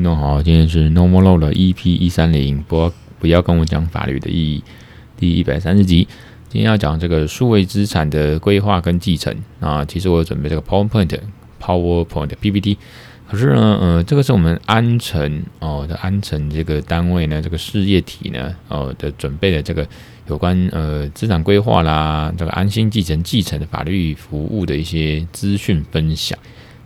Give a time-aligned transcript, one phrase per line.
[0.00, 4.64] 听众好，今天是 Normal Law 的 EP 一三零，不不要跟我讲法律的意义，
[5.18, 6.08] 第一百三十集。
[6.48, 11.18] 今天要讲这个数位资产的规划跟继承啊，其实我准备这个 PowerPoint
[11.60, 12.78] PowerPoint PPT，
[13.28, 19.86] 可是呢，呃，这个是我们安诚哦的安诚这个单位呢，这个事业体呢，哦的准备的这个
[20.28, 26.38] 有关呃资产规划啦，这个安心继承继承的法律服务的一些资讯分享。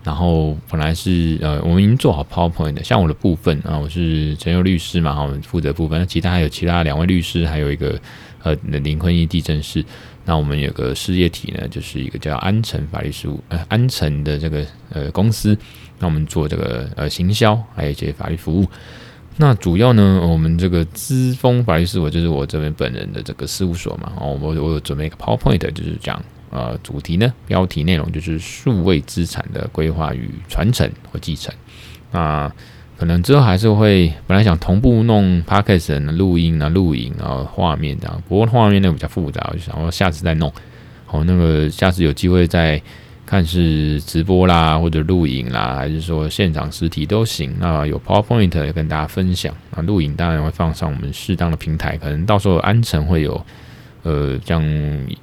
[0.04, 7.98] 然后本来是呃，我们已经做好 PowerPoint 的，像我的部分啊，我是陈佑律师嘛，我们负责部分，那其他还有其他两位律师，还有一个
[8.42, 9.82] 呃林坤义地震师。
[10.26, 15.56] 那我们有个事业体呢，就是一个叫安诚法律事务呃安诚的这个呃公司，
[15.98, 18.66] 那我们做这个呃行销，还有一些法律服务。
[19.36, 26.22] 那主要呢，我们这个资丰法律事务就是我这边本人的这个事务所嘛，哦，我我有准备一个 PowerPoint，就是讲。
[26.54, 31.52] 呃，主题呢，标题内容就是数位资产的规划与传承或继承。
[32.12, 32.48] 那
[32.96, 40.52] 可能之后还是会，本来想同步弄 Podcast 的录音啊、录影啊、画面这样，不过画面那个比较复杂，我就想说下次再弄。
[41.06, 42.80] 好，那个下次有机会再
[43.26, 47.52] 看是直播啦，或者录影啦，还是说现场实体都行。
[47.58, 49.52] 那有 PowerPoint 也跟大家分享。
[49.74, 53.44] 那录影当然会放上我们适当的平台，可能到时候安城会有。
[54.04, 54.62] 呃，像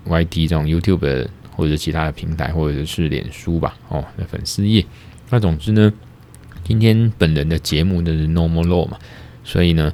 [0.07, 4.83] YT 这种 YouTube 或者其他的平台，或者是脸书吧，哦，那粉丝页。
[5.29, 5.93] 那总之呢，
[6.63, 8.97] 今天本人的节目就是 Normal Law 嘛，
[9.43, 9.93] 所以呢，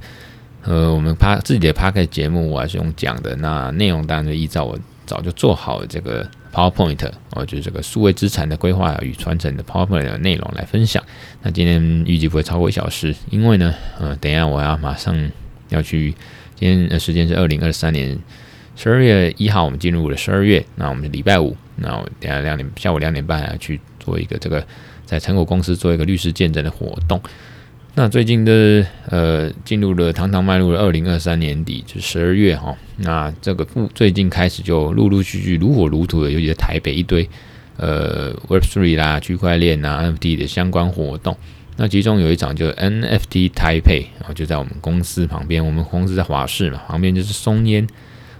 [0.63, 11.03] 呃，我们趴自己的 Podcast 节目我还是用讲的，那内容当然就依照我早就做好这个 PowerPoint，哦，就是这个数位资产的规划与传承的 PowerPoint 的内容来分享。
[11.41, 15.29] 那今天预计不会超过一小时，因为呢，呃，等一下我要马上
[15.69, 16.15] 要去，
[16.55, 18.17] 今天的时间是二零二三年。
[18.77, 20.63] 十二月一号，我们进入了十二月。
[20.75, 24.63] 那我们礼拜五，那我等下两点下午两点半啊去做一个这个
[25.03, 27.19] 在成果公司做一个律师见证的活动。
[27.95, 32.77] 那最近的呃，进入了堂堂迈入了二零二三年底，就十二月哈。
[32.97, 37.27] 那这个不最近开始就陆陆续续如火如荼的，尤其是台北一堆
[37.77, 41.35] 呃 Web Three 啦、区块链啊、NFT 的相关活动。
[41.77, 47.87] 那其中有一场就 NFT Taipei，然后就在我们公司旁边，我们公司在华视嘛，旁边就是松烟。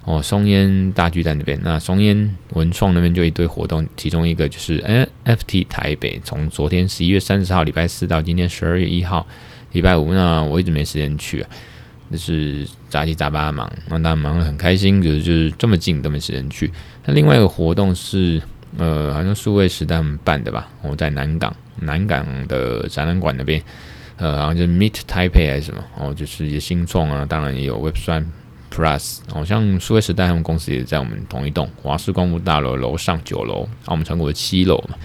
[0.08, 4.80] 哦，松烟大巨蛋那边，那松烟文创那边就一堆活动，其中一个就是
[5.26, 9.28] NFT 台北，从昨天十一月三十号礼拜四到今天十二月一号
[9.74, 11.50] 礼拜五，那我一直没时间去啊，
[12.10, 16.72] 就是杂七杂八忙，那当然忙得很开心，就是就是这么近都没时间去。
[17.06, 18.42] 那另外一个活动是，
[18.78, 23.62] 呃，好像数位时代办的吧，我在南港南港的展览馆那边，
[24.16, 28.24] 呃，然后就是 Meet Taipei 还是什么，哦，就是一些新创啊，当然也有 Web3。
[28.78, 34.96] Plus，好像数位时代他们公司也在我们同一栋华视光复大楼楼上九楼，啊，我们成果的七楼嘛，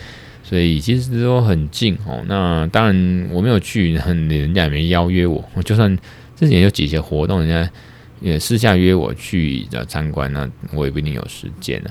[0.44, 2.22] 所以其实都很近哦。
[2.26, 5.42] 那当然我没有去，人家也没邀约我。
[5.54, 5.96] 我就算
[6.36, 7.72] 之前有几些活动，人家
[8.20, 11.90] 也私下约我去参观，那我也不一定有时间了。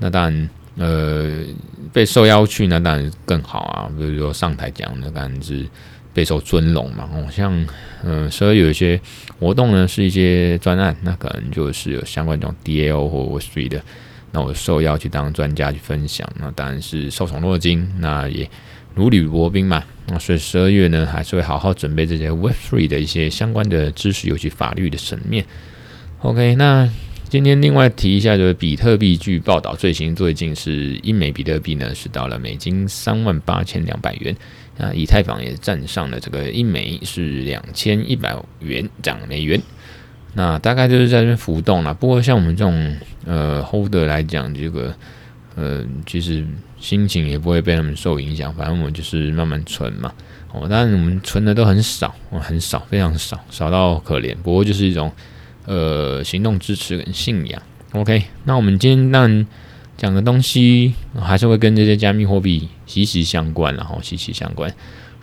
[0.00, 1.42] 那当然，呃，
[1.94, 3.90] 被受邀去，那当然更好啊。
[3.96, 5.66] 比如说上台讲，那当然是。
[6.14, 7.66] 备受尊荣嘛，哦，像，
[8.04, 9.00] 嗯、所以有一些
[9.38, 13.82] 活动呢，是一些专案，那可能就是有相关这种 DAO 或 Web3 的，
[14.30, 18.48] 那我受邀去当专家去分享，那当然是受宠若惊，那也
[18.94, 25.44] 如履薄冰嘛，那所以十二月呢，还是会好好准备这些 Web3 的一些相关的知识，尤其法律的层面。
[26.20, 26.86] OK，那
[27.30, 34.36] 今天另外提一下，就是比特币据报道最新最近是英美比特币呢是到了美金三万八千两百元。
[34.82, 39.62] 啊，以太坊也站上了这个一枚是两千一百元涨美元，
[40.34, 41.94] 那大概就是在这边浮动了。
[41.94, 44.92] 不过像我们这种呃 holder 来讲，这个
[45.54, 46.44] 呃其实
[46.80, 50.12] 心情也不会被他们受影响，反正我们就是慢慢存嘛。
[50.52, 54.34] 哦，当然我们存的都很少，哦，很少，非常少，少到可怜。
[54.42, 55.12] 不过就是一种
[55.64, 57.62] 呃行动支持跟信仰。
[57.92, 59.46] OK，那我们今天当然。
[60.02, 64.74] 讲的东西还是会跟这些加密货币息息相关，然后息息相关。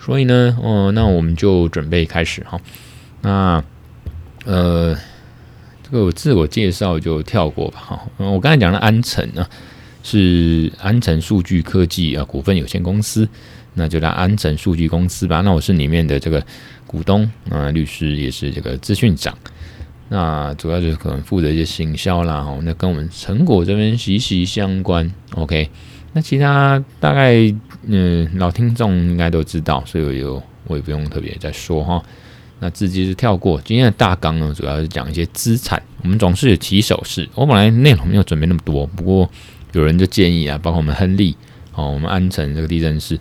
[0.02, 2.58] 所以呢，哦、那我们就准备开始哈。
[3.20, 3.62] 那
[4.46, 4.96] 呃，
[5.82, 7.78] 这个我自我介绍就跳过吧。
[7.78, 9.46] 哈，我刚才讲的安诚呢，
[10.02, 13.28] 是安诚数据科技啊股份有限公司，
[13.74, 15.42] 那就叫安诚数据公司吧。
[15.42, 16.42] 那我是里面的这个
[16.86, 19.36] 股东啊，律师也是这个资讯长。
[20.12, 25.08] 那主要就是可能负责一些行销啦，吼，那跟我们成果这边息息相关。
[25.36, 25.70] OK，
[26.12, 27.36] 那其他大概
[27.86, 32.02] 嗯老听众应该都知道，所以我就我也不用特别再说哈。
[32.58, 35.80] 那直接是跳过今天的大纲呢，主要是讲一些资产。
[36.02, 39.30] 我们总是有起手式，我本来内容没有准备那么多，不过
[39.72, 41.36] 有人就建议啊，包括我们亨利
[41.72, 43.16] 哦，我们安城这个地政士，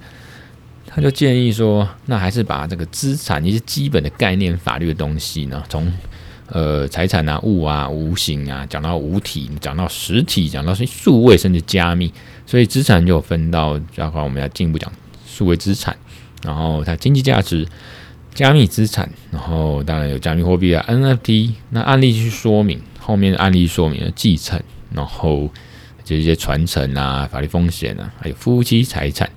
[0.88, 5.94] 他就建议说，那还是把这个资产一些基本的概念、法律的东西呢，从
[6.52, 12.12] 呃财产啊、物啊、无形啊，讲到无体，讲到实体，讲到数位，甚至加密。
[12.46, 14.92] 所以资产就分到，然后我们要进一步讲
[15.28, 15.96] 数位资产，
[16.44, 17.68] 然后它经济价值、
[18.34, 21.52] 加密资产，然后当然有加密货币啊、NFT。
[21.70, 24.60] 那案例去说明，后面的案例说明了继承，
[24.92, 25.50] 然后
[26.04, 29.30] 就一些传承啊、法律风险啊，还有夫妻财产。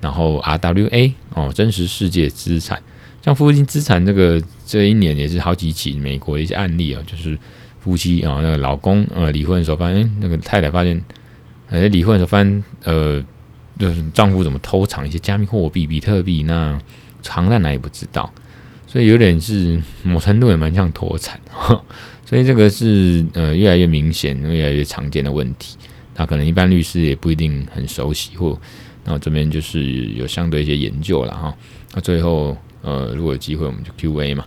[0.00, 2.82] 然后 RWA 哦，真实世界资产，
[3.22, 7.38] 像夫妻资产这个这一年也是好几起美国的一些案例啊，就是
[7.80, 11.02] 夫妻啊，那个老公呃离婚的时候发现那个太太发现，
[11.68, 13.24] 呃离婚的时候发现呃
[13.78, 16.78] 就是丈夫怎么偷藏一些加密货币比特币，那
[17.22, 18.32] 藏在哪也不知道，
[18.86, 21.40] 所以有点是某程度也蛮像脱产，
[22.24, 25.76] 所以这个是呃越来越明显、越来越常见的问题，
[26.16, 28.58] 那可能一般律师也不一定很熟悉或。
[29.06, 29.82] 那这边就是
[30.14, 31.54] 有相对一些研究了哈。
[31.92, 34.44] 那最后呃，如果有机会，我们就 Q&A 嘛。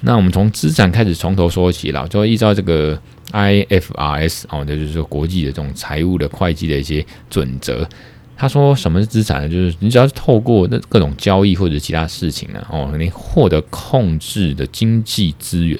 [0.00, 3.00] 那我们从资产开始从头说起了，就依照这个
[3.32, 7.88] IFRS 哦，这就是说国际的这种财务的会计的一些准则。
[8.36, 9.48] 他说什么是资产呢？
[9.48, 15.76] 就是你只要是透过那各种交易或者其他事情呢，哦，你获得控制的经济资源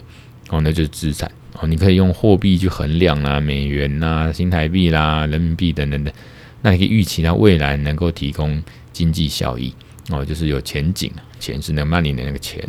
[0.48, 1.30] 哦，那就是资产
[1.60, 1.68] 哦。
[1.68, 6.12] 你可以用货币去衡量啊，美元呐、新台币啦、人民币等等等。
[6.62, 8.60] 那你可以预期它未来能够提供
[8.92, 9.72] 经济效益
[10.10, 11.08] 哦，就是有前景，
[11.38, 12.62] 钱是那个 money 的那个钱，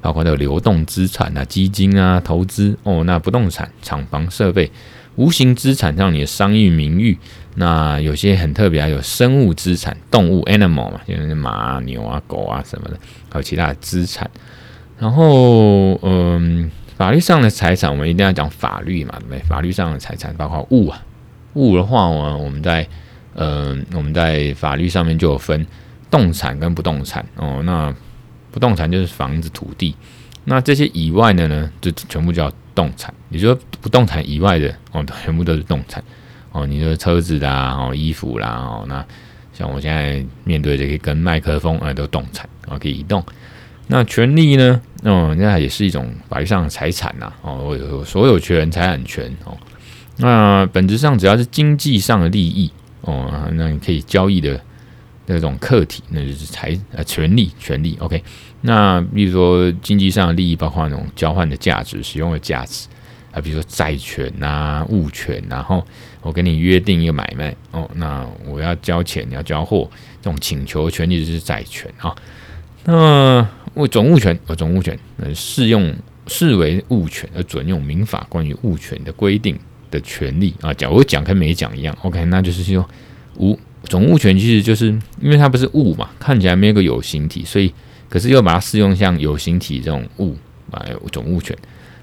[0.00, 4.70] 包括那个流动资产啊、基金啊、投资哦，那不动产、厂房设备、
[5.16, 7.18] 无形资产，像你的商誉名誉，
[7.56, 12.98] 那有些很特别，还有生物资产，动物 animal 嘛，就是马啊、牛啊、狗啊什么的，
[13.30, 14.30] 还有其他的资产。
[14.98, 19.38] 然后，嗯，法律上的财产，我们一定要讲法律嘛，对不对？
[19.40, 21.02] 法律上的财产包括物啊，
[21.54, 22.86] 物的话，我我们在
[23.34, 25.66] 呃，我们在法律上面就有分
[26.10, 27.60] 动产跟不动产哦。
[27.64, 27.92] 那
[28.54, 29.96] 不动产就是房子、土地，
[30.44, 33.12] 那这些以外的呢，就全部叫动产。
[33.28, 36.00] 你说不动产以外的哦，全部都是动产
[36.52, 36.64] 哦。
[36.64, 39.04] 你说车子啦、哦衣服啦哦，那
[39.52, 43.20] 像我现在面对这个跟麦克风啊，都动产哦，可以移动。
[43.88, 44.80] 那权利呢？
[45.02, 49.58] 哦，那也是一种法律上的财产呐哦，有所有权、财产权哦。
[50.18, 52.70] 那本质上只要是经济上的利益。
[53.00, 54.58] 哦，那你可以交易的
[55.26, 57.96] 那种客体，那就是财呃权利权利。
[58.00, 58.22] OK，
[58.62, 62.86] 那比如说经济上的利益，包括那种交换的价值、使用的价值
[63.32, 65.84] 啊，比如说债权啊、物权，然后
[66.22, 69.88] 我跟你约定一个买卖哦，那我要交钱，你要交货，
[70.20, 72.14] 这种请求权利就是债权啊。
[72.84, 75.94] 那为总物权，呃，总物权呃适用
[76.26, 79.58] 视为物权而准用民法关于物权的规定。
[79.90, 82.84] 的权利啊，讲我讲跟没讲一样，OK，那就是说
[83.36, 83.56] 无
[83.88, 84.86] 总物权其实就是
[85.20, 87.72] 因为它不是物嘛，看起来没有个有形体，所以
[88.08, 90.36] 可是又把它适用像有形体这种物
[90.70, 91.56] 啊，总物权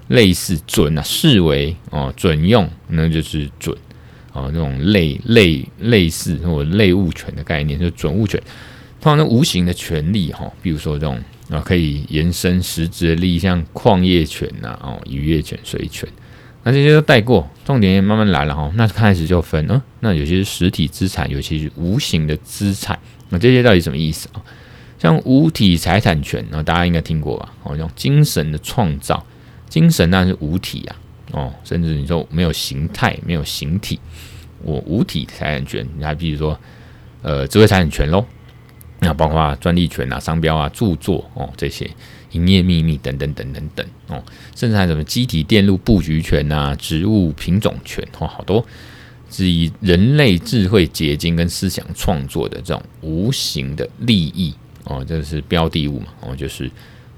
[0.08, 3.76] 类似准啊，视为哦准用，那就是准
[4.32, 8.40] 哦，这种类类类似或类物权的概念，就是准物权。
[9.00, 11.20] 通常那无形的权利哈，比如说这种
[11.50, 16.08] 啊，可以延伸实质的利益，像矿业权呐，哦，渔业权、水权。
[16.64, 18.70] 那这些都带过，重点也慢慢来了哈。
[18.74, 22.98] 那开始就分，嗯，那有些是实体资产，有些是无形的资产。
[23.30, 24.42] 那这些到底什么意思啊？
[24.98, 27.52] 像无体财产权，那大家应该听过吧？
[27.64, 29.26] 哦，这种精神的创造，
[29.68, 30.96] 精神那是无体啊，
[31.32, 33.98] 哦，甚至你说没有形态，没有形体，
[34.62, 36.56] 我无体财产权，你还比如说，
[37.22, 38.24] 呃，智慧财产权喽，
[39.00, 41.90] 那包括专利权啊、商标啊、著作哦这些。
[42.32, 44.22] 营业秘密等等等等等哦，
[44.54, 48.64] 甚至还有什么机体电路布局权啊、植物品种权哦，好多
[49.30, 56.70] 是以人类智慧结晶跟思想创作的这种无形的利益哦，这是标的物嘛哦，就是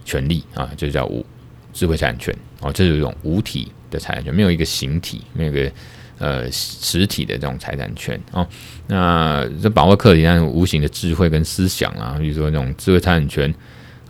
[0.05, 1.25] 权利啊，就叫无
[1.73, 5.73] 智慧产权哦，这是一种无体的产权，没有一个形体，没有个
[6.19, 8.47] 呃实体的这种财产权哦。
[8.87, 13.55] 那这把握课题上无形的智慧跟思想啊，比如说那种智慧财产权。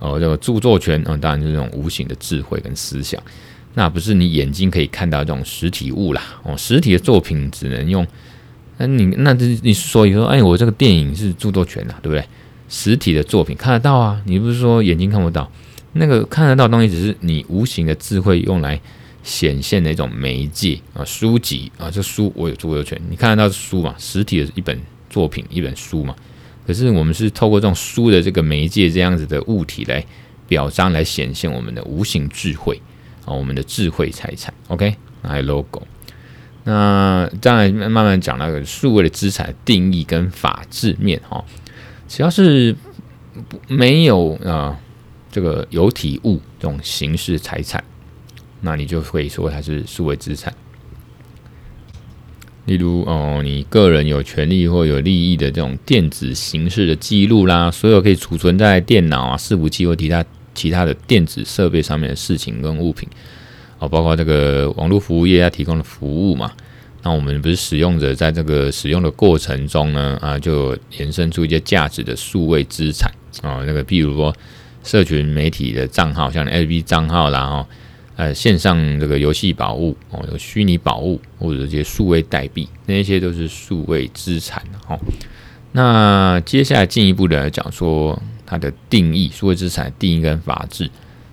[0.05, 3.19] 哦，这个著作权啊、当然就是这种无形的智慧跟思想，
[3.73, 6.23] 那不是你眼睛可以看到这种实体物啦。
[6.43, 8.07] 哦，实体的作品只能用，
[8.77, 12.23] 那你那这你所以说，哎，我这个电影是著作权啊，对不对？
[12.69, 15.51] 实体的作品看得到啊，你不是说眼睛看不到？
[15.93, 18.81] 那个看得到的东西，只是你无形的智慧用来
[19.23, 23.95] 显现的一种媒介啊，书籍啊，这书我有著作权，你看得到书嘛？
[23.97, 26.15] 实体的一本作品，一本书嘛。
[26.67, 30.05] 可是我们是透过这种书的这个媒介这样子的物体来
[30.49, 32.81] 表彰、来显现我们的无形智慧
[33.25, 34.53] 啊，我们的智慧财产。
[34.69, 35.83] OK，还有 logo。
[36.65, 41.45] 那当然慢慢讲那个数位的资产定义跟法制面哈，
[42.09, 42.75] 只要是
[43.69, 44.79] 没有啊
[45.31, 47.85] 这个有体物这种形式财产，
[48.63, 50.55] 那你就会说它是数位资产。
[52.67, 63.07] 例如哦，你个人有权利或有利益的这种电子形式的记录啦，所有可以储存在电脑啊、伺服器或其他其他的电子设备上面的事情跟物品，
[63.79, 66.51] 哦，包括这个网络服务业它提供的服务嘛，
[67.03, 74.35] 那我们不是使用者在这个使用的过程中呢，啊，就延伸出一些价值的数位资产啊，那个譬如说
[74.83, 77.67] 社群媒体的账号，像 FB 账号啦，哦。
[78.17, 84.97] 呃，线上这个游戏宝物哦，有虚拟宝物或者这些数位代币，那些都是数位资产哦。
[85.73, 90.89] 那接下来进一步的来讲说它的定义，数位资产的定义跟法制，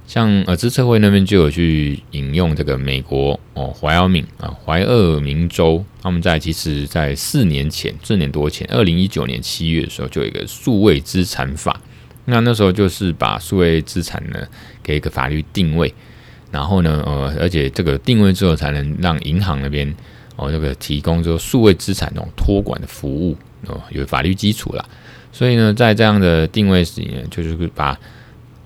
[0.07, 11.79] 像呃资策会那边就有去引用这个美国哦怀俄明啊怀俄明州，他们在其实在四年前，四年多前，二零一九年七月的时候就有一个数位资产法，
[12.25, 14.39] 那那时候就是把数位资产呢
[14.81, 15.93] 给一个法律定位。
[16.51, 19.87] 然后呢，呃，而且这个定位之后，才能让银行那边
[20.35, 24.89] 哦，这个提供这个数位资产这种托管的服务哦，有法律基础了。
[25.31, 27.97] 所以呢，在这样的定位时呢，就是把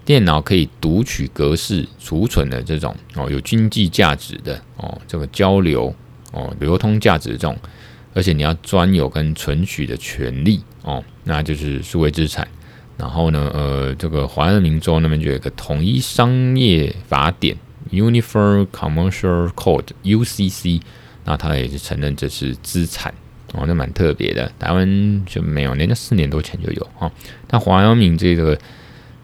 [0.03, 5.93] 电脑可以读取格式储存的这种哦，有经济价值的哦，这个交流
[6.31, 7.55] 哦，流通价值的这种，
[8.15, 12.47] 而且你要专有跟存取的权利哦，那就是数位资产。
[12.97, 17.55] 然后呢，呃，这个怀俄明州那边就有一个统一商业法典。
[17.95, 20.81] Uniform Commercial Code（UCC），
[21.23, 23.13] 那他也是承认这是资产
[23.53, 24.51] 哦，那蛮特别的。
[24.59, 27.11] 台湾就没有，连着四年多前就有哈。
[27.49, 28.59] 那华阳明这个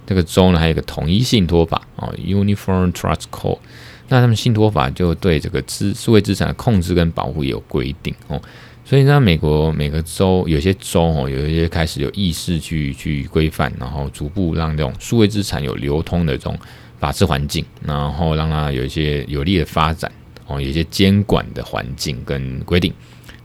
[0.06, 3.60] 这个州呢，还有一个统一信托法哦，Uniform Trust Code。
[4.08, 8.42] 那他们信托法就对这个资数位资产的控制跟保护有规定哦。
[8.84, 16.58] 所以呢美国每个州有些州哦，有一些开始有意识去去规范，然后逐步让这种数位资产有流通的这种。
[17.02, 20.10] 法治环境，然后让它有一些有利的发展
[20.46, 22.94] 哦，有一些监管的环境跟规定，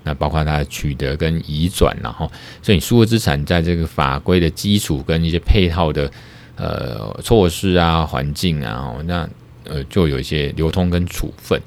[0.03, 6.11] 那包括它的取得跟移转，然后所以你数位资产在这个法规的基础跟一些配套的
[6.57, 9.27] 呃措施啊、环境啊，那
[9.65, 11.59] 呃就有一些流通跟处分。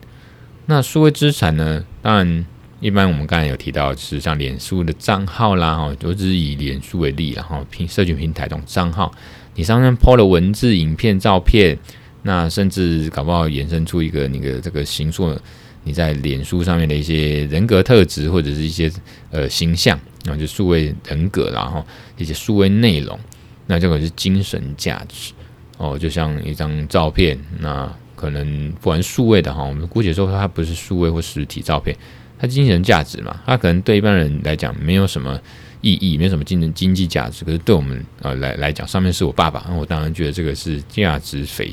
[0.68, 2.46] 那数位资产呢，当然
[2.80, 9.12] 一般我们刚才有提到，是像脸书的账号啦，哈，都是以脸书为例，然后平社群平台这种账号。
[9.60, 11.78] 你上面抛了文字、影片、照片，
[12.22, 15.38] 那甚至搞不好衍生出一个你的这个形塑，
[15.84, 18.90] 你在脸书上面的一些人格特质或者是一些
[19.32, 21.86] 呃形象，然后就数位人格，然后
[22.16, 23.20] 一些数位内容，
[23.68, 25.34] 那这个是精神价值
[25.78, 31.94] 哦，就像一张照片，那可能不管数位的哈，我们姑且说它不是数位或实体照片，
[32.40, 35.40] 它精神价值嘛，它可能对一般人来讲没有什么。
[35.82, 41.72] 意义没什么经济经济价值，可是对我们呃来来讲，上面是我爸爸，那我当然觉得这个是价值匪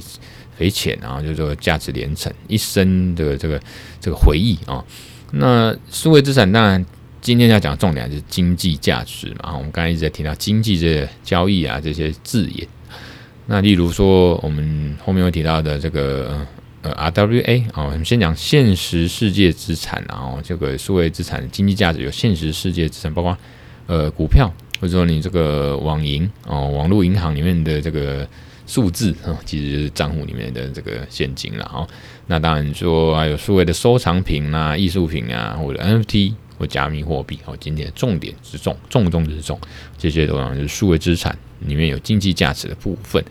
[0.56, 3.60] 匪浅啊，就是说价值连城，一生的这个
[4.00, 4.84] 这个回忆啊。
[5.32, 6.86] 那数位资产当然
[7.20, 12.68] 今天要讲的重点就是经济价值嘛，我们刚才一直在提到经济这些交易啊这些字眼。
[13.46, 16.46] 那例如说我们后面会提到的这个
[16.94, 23.36] 呃 RWA 啊，我们先讲现实世界资产，然后这个数位资产的经济价值有现实世界资产，包括。
[23.88, 28.28] 呃，股票或者说你这个网银哦，网络银行里面的这个
[28.66, 31.86] 数字啊，其实就是账户里面的这个现金了哦。
[32.26, 37.56] 那当然说还有数位的收藏品啊、艺术品啊，或者 NFT 或加密货币哦。
[37.60, 39.56] 今天的重点之重，重中之重，
[39.96, 43.24] 这些都是数位资产里面有经济价值的部分。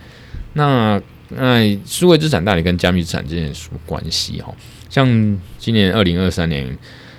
[0.54, 1.02] 那
[1.36, 4.54] 那数位资产到底跟加密资产之间有什么关系哦？
[4.90, 5.06] 像
[5.58, 6.78] 今年二零二三年。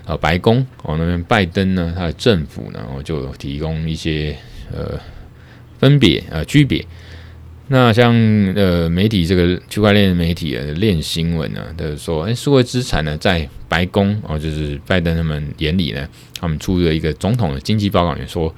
[0.08, 4.36] 呃，白宫哦，那边拜登呢，他的政府呢，我就提供一些
[4.72, 4.96] 呃
[5.80, 6.86] 分别呃区别。
[7.66, 8.14] 那像
[8.54, 16.08] 呃媒体这个区块链媒体的链新闻呢，就是说，哎，数位资产呢，在白宫哦，就是拜登他们眼里呢，
[16.38, 18.54] 他们出了一个总统的经济报告里面说，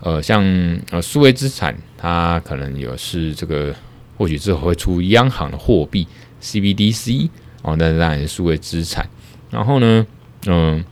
[0.00, 0.44] 呃，像
[0.90, 3.74] 呃数位资产，它可能有是这个
[4.20, 6.06] 或许之后会出央行的货币
[6.42, 7.30] CBDC
[7.62, 9.08] 哦，那当然是数位资产。
[9.50, 10.06] 然后呢，
[10.44, 10.84] 嗯。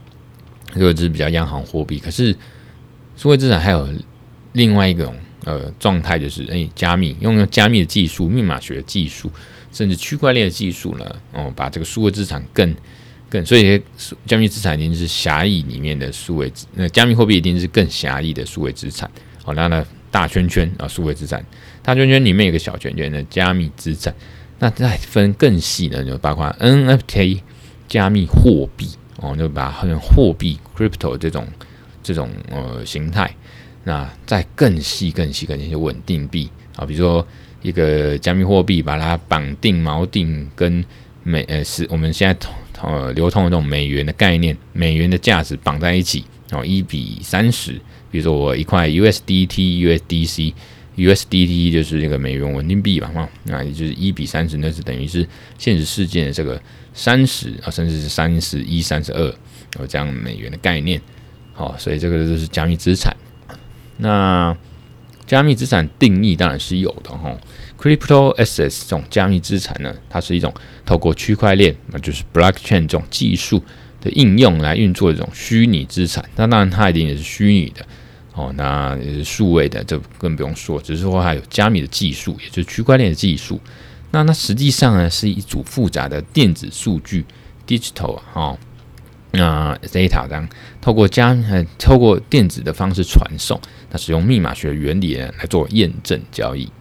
[0.71, 2.35] 这个是比较央行货币，可是
[3.17, 3.89] 数位资产还有
[4.53, 9.31] 另外一种呃状态，就是哎加密，用加密的技术、密码学的技术，
[9.71, 12.71] 甚至区块链的技术呢，哦把这个数位资产更
[13.31, 13.81] 更，所以
[14.27, 19.09] 加密资产一定是狭义里面的数位，那加密货币一定是更狭义的数位资产。
[19.43, 21.43] 好，那呢大圈圈啊数位资产，
[21.89, 24.13] 大圈圈里面有个小圈圈的加密资产，
[24.59, 27.39] 那再分更细呢，就包括 NFT
[27.87, 28.87] 加密货币。
[29.17, 31.47] 哦，就把它用货币 crypto 这种
[32.03, 33.35] 这种呃形态，
[33.85, 37.27] 那再更细、更细、更细，稳定币啊，比如说
[37.63, 40.85] 一个加密货币，把它绑定锚定跟
[41.23, 42.49] 美呃是我们现在
[42.83, 47.71] 呃流通的这种美元的概念，美元的价值绑在一起，哦，一比三十。
[48.11, 50.53] 比如说我一块 USDT、USDC。
[50.99, 55.25] USDT 就是这个美元稳定币嘛，哈，那也就是一比三十，那是等于是
[55.57, 56.61] 现实世界的这个
[56.93, 59.33] 三十啊，甚至是三十一、三十二，
[59.79, 61.01] 有这样美元的概念，
[61.53, 63.15] 好，所以这个就是加密资产。
[63.97, 64.55] 那
[65.25, 67.37] 加密资产定义当然是有的哈
[67.79, 70.53] ，Crypto Assets 这种加密资产呢，它是一种
[70.85, 73.63] 透过区块链，那就是 Blockchain 这种技术
[74.01, 76.27] 的应用来运作的这种虚拟资产。
[76.35, 77.85] 那当然它一定也是虚拟的。
[78.39, 83.59] 哦，那数位的，就更不用说，只是说还有加密的技术，也就是区块链的技术。
[84.11, 87.25] 那那实际上呢，是一组复杂的电子数据
[87.67, 88.57] （digital） 啊，哦，
[89.31, 90.47] 那 data 这样
[90.79, 93.59] 透过加呃透过电子的方式传送，
[93.91, 96.71] 那使用密码学原理呢来做验证交易。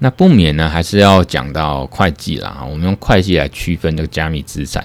[0.00, 2.66] 那不免呢，还是要讲到会计啦。
[2.68, 4.84] 我们用会计来区分这个加密资产，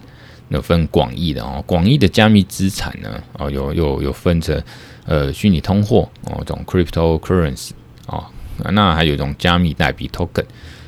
[0.49, 4.61] 有分广义的哦，广义的加密资产呢，哦有有有分成。
[5.05, 7.71] 呃，虚拟通货哦，这种 cryptocurrency
[8.07, 8.23] 哦，
[8.71, 10.45] 那还有一种加密代币 token。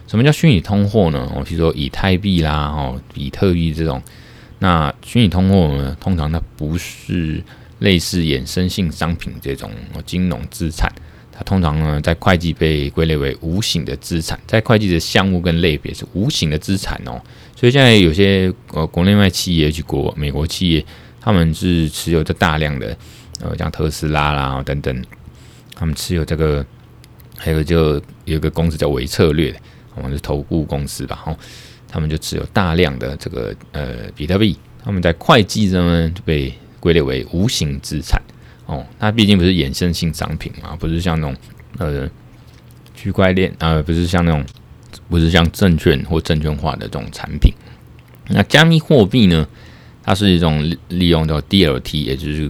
[0.07, 1.29] 什么叫虚拟通货呢？
[1.35, 4.01] 哦，比如说以太币啦，哦，比特币这种。
[4.59, 7.43] 那虚拟通货呢，通常它不是
[7.79, 9.69] 类似衍生性商品这种
[10.05, 10.89] 金融资产，
[11.31, 17.19] 它通常呢在会计被归类为无形的资产，在会计的项目跟类别是无形的资产哦。
[17.55, 20.85] 所以现在有些呃国内外企业，去国美国企业，
[21.19, 22.95] 他们是持有着大量的。
[23.41, 25.03] 呃，像特斯拉啦等等，
[25.75, 26.65] 他们持有这个，
[27.37, 29.53] 还有就有一个公司叫维策略，
[29.95, 31.37] 我们是投顾公司吧，哈，
[31.87, 38.21] 他们就持有大量的这个呃比特币，他们在会计上呢就被归类为无形资产
[38.67, 41.35] 哦，它毕竟不是衍生性商品嘛，不是像那种
[41.77, 42.09] 呃
[42.95, 44.45] 区块链啊，不是像那种
[45.09, 47.53] 不是像证券或证券化的这种产品。
[48.29, 49.47] 那加密货币呢，
[50.01, 52.49] 它是一种利用到 DLT，也就是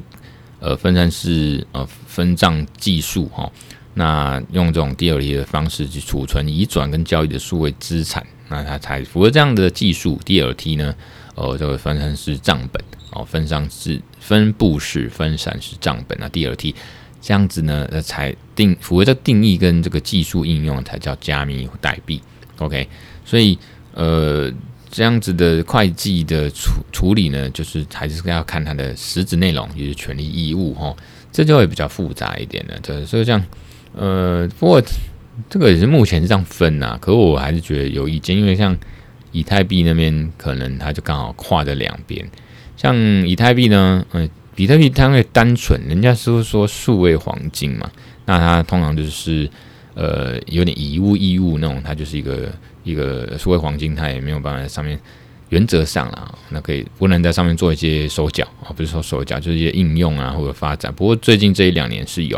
[0.66, 3.52] 呃，分散式呃分账技术哈，
[3.94, 10.20] 那用这种 DLT 的方式去储存、移转跟交易的数位资产，那它才符合这样的技术。
[10.26, 10.96] DLT 呢，
[11.36, 16.74] 呃，这个分散式账本哦，分散式分布式分散式账本啊，DLT
[17.22, 22.20] 这样子呢，呃，才定符合这定义跟这个技术应用才叫加密代币。
[22.58, 22.90] OK，
[23.24, 23.56] 所以
[23.94, 24.52] 呃。
[24.96, 30.96] 这样子的会计的处处理呢，就是还是要看它的实质内容，也就是权利义务哈，
[31.34, 32.80] 这就会比较复杂一点了。
[32.82, 33.44] 对，所以像，
[33.94, 34.82] 呃，不过
[35.50, 38.74] 这个也是目前是这样分呐，可我还是觉得有意见，因为像
[39.34, 42.26] 以太币那边可能它就刚好跨着两边，
[42.78, 42.96] 像
[43.28, 47.92] 以太币呢，嗯，比特币它会单纯，人家是说数位黄金嘛，
[48.26, 49.50] 那它通常就是
[49.94, 52.50] 呃有点以物易物那种，它就是一个。
[52.86, 54.98] 一个数位黄金，它也没有办法在上面，
[55.50, 60.94] 原则上啦，那可以不能在上面做一些手脚啊，不是说手脚，就是一些应用啊或者发展。
[60.94, 62.38] 不过最近这一两年是有，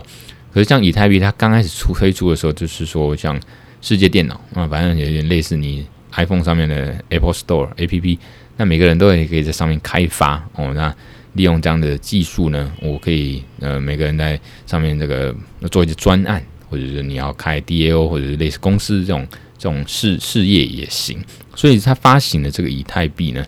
[0.54, 3.40] 可是像以太币，它刚开始出推出的时候，就是说像
[3.82, 8.18] 世界电脑啊，反正有点类似你 iPhone 上面的 Apple Store APP，
[8.56, 10.74] 那每个人都也可以在上面开发哦。
[10.74, 10.96] 那
[11.34, 15.36] 利用这样的技术呢，我可以呃每个人在上面这个
[15.70, 19.28] 做一些专案，或者是你要开 DAO 或者是类似公司这种。
[19.58, 21.20] 这种事事业也行，
[21.56, 23.46] 所以他发行的这个以太币呢，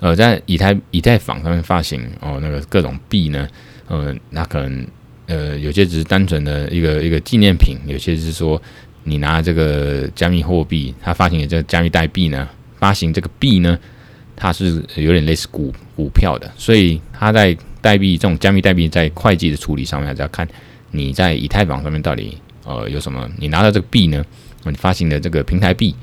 [0.00, 3.48] 呃，在以太以太坊上面发行哦，那个各种币呢，
[3.88, 4.86] 呃，那可能
[5.26, 8.60] 呃有些只是单纯的一个一个纪念品，有些是说
[9.04, 12.46] 你拿这个加密货币，它发行的这个加密代币呢，
[12.78, 13.78] 发行这个币呢，
[14.36, 20.46] 它是有点类似股股票的，所以它在代币这种加密代币在会计的处理上面，还是要看
[20.90, 24.22] 你在以太坊上面到底呃有什么，你拿到这个币呢？
[24.70, 25.94] 你发行的这个平台币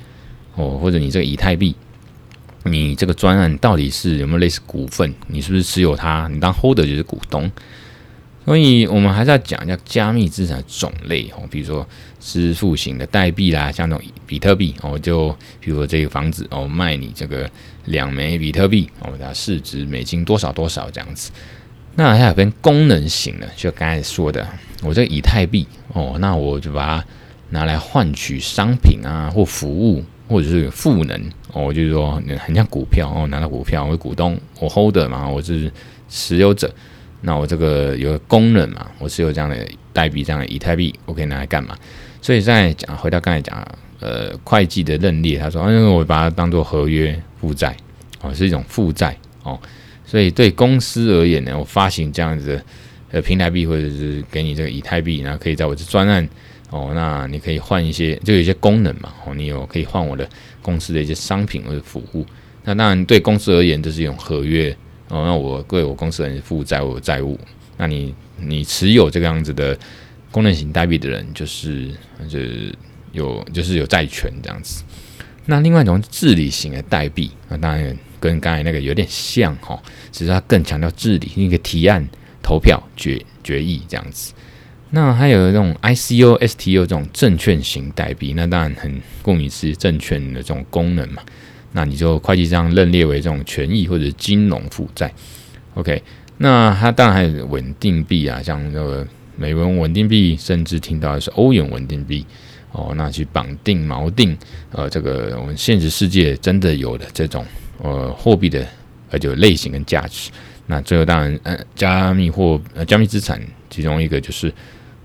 [0.55, 1.75] 哦，或者你这个以太币，
[2.63, 5.13] 你这个专案到底是有没有类似股份？
[5.27, 6.27] 你是不是持有它？
[6.31, 7.51] 你当 holder 就是股东。
[8.45, 11.87] 所以我们还是要讲一下加密资产的种类哦，比如说
[12.19, 15.29] 支付型的代币啦，像那种比特币哦，就
[15.61, 17.49] 比如说这个房子哦，卖你这个
[17.85, 21.31] 两枚比特币哦，它市值美金多少多少这样子。
[21.95, 24.45] 那还有跟功能型的，就刚才说的，
[24.81, 27.05] 我这个以太币哦，那我就把它。
[27.53, 31.21] 拿来换取商品啊，或服务，或者是赋能
[31.53, 35.71] 哦，就是说很像股票哦，拿到股票，我股东，我 holder 嘛，我是
[36.09, 36.73] 持有者，
[37.21, 39.55] 那我这个有个功能嘛，我持有这样的
[39.93, 41.77] 代币，这样的以太币，我可以拿来干嘛？
[42.23, 43.55] 所以再讲回到刚才讲，
[43.99, 47.77] 呃，会计的认列，他说，因为我把它当做合约负债
[48.21, 49.59] 哦，是一种负债哦，
[50.03, 52.65] 所以对公司而言呢，我发行这样子的
[53.11, 56.27] 呃平台币，或者是给你这个以太币，然后可以在我这专案。
[56.73, 59.13] 哦，那你可以换一些，就有一些功能嘛。
[59.23, 60.27] 哦，你有可以换我的
[60.59, 62.25] 公司的一些商品或者服务。
[62.63, 64.75] 那当然对公司而言，这是一种合约。
[65.09, 67.39] 哦，那我对我公司人负债，我有债务。
[67.77, 69.77] 那你你持有这个样子的
[70.31, 71.91] 功能型代币的人，就是
[72.27, 72.73] 就是
[73.11, 74.83] 有就是有债权这样子。
[75.45, 79.79] 那另外一种治理型的代币，那当然跟刚才那个有点像哈，
[80.11, 82.03] 只是它更强调治理，一个提案、
[82.41, 84.33] 投票、决决议这样子。
[84.95, 91.23] 那还有这种 ICO、STO 这种证券型代币，那当然很顾名思义，证券的这种功能嘛。
[91.71, 95.11] 那你就会计上认列为这种权益或者金融负债。
[95.73, 95.99] OK，
[96.37, 102.23] 那它当然还有稳定币啊，像这个美元稳定币，甚至听到的是欧元稳定币
[102.71, 102.93] 哦。
[102.95, 104.37] 那去绑定锚定
[104.71, 107.43] 呃，这个我们现实世界真的有的这种
[107.79, 108.63] 呃货币的
[109.09, 110.29] 呃就类型跟价值。
[110.67, 114.53] 那最后当然呃加密货呃加密资产其中一个就是。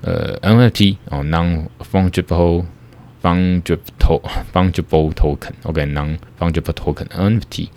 [0.02, 2.64] 呃，NFT 哦，non-fungible
[3.20, 7.68] fungible fungible token，OK，non-fungible token，NFT。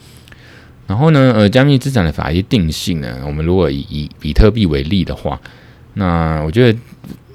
[0.87, 5.39] 然后呢，呃，加密资产的法律定性呢，我们如果以以比特币为例的话，
[5.95, 6.79] 那我觉得，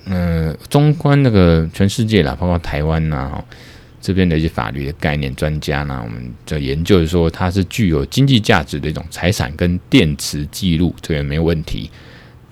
[0.05, 3.45] 嗯、呃，纵观那个全世界啦，包括台湾呐、哦，
[4.01, 11.91] 这边的一些法律的概念专家呢，我们的研究说，它是具有经济价值的一种财产跟电磁记录，这个没有问题。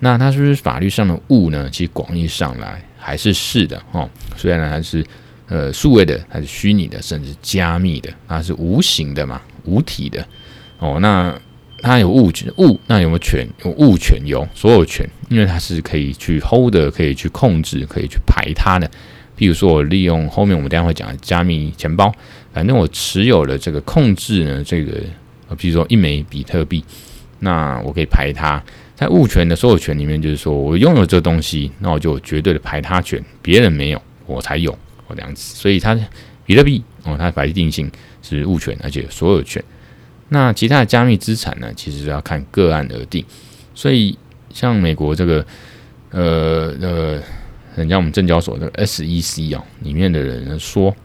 [0.05, 1.67] 那它是不是法律上的物呢？
[1.71, 4.07] 其实广义上来还是是的哦。
[4.37, 5.03] 虽然它是
[5.47, 10.23] 呃数位的，它是虚拟的，甚至加密的，它是无形的嘛，无体的
[10.77, 10.99] 哦。
[11.01, 11.35] 那
[11.81, 13.47] 它有物权物，那有没有权？
[13.63, 18.87] 有物权，有所有权，因为它是可以去 hold 的，可以去控制，可以去排它的。
[19.35, 22.13] 比如说，我利用后面我们等下会讲的加密钱包，
[22.53, 25.01] 反正我持有了这个控制呢，这个
[25.57, 26.85] 比如说一枚比特币，
[27.39, 28.61] 那我可以排它。
[28.95, 34.71] 在物权的所有权里面，就是说我拥有这东西，那我就有绝对的排他权，别人没有，我才有，
[35.07, 35.55] 哦这样子。
[35.55, 35.99] 所以它
[36.45, 39.61] 比特币哦，它法定性是物权，而且所有权。
[40.29, 43.23] 那其他的加密资产呢，其实要看个案而定。
[43.73, 44.17] 所以
[44.53, 45.45] 像美国这个
[46.11, 47.21] 呃呃，
[47.75, 50.95] 人家我们证交所的 SEC 哦，里面的人说，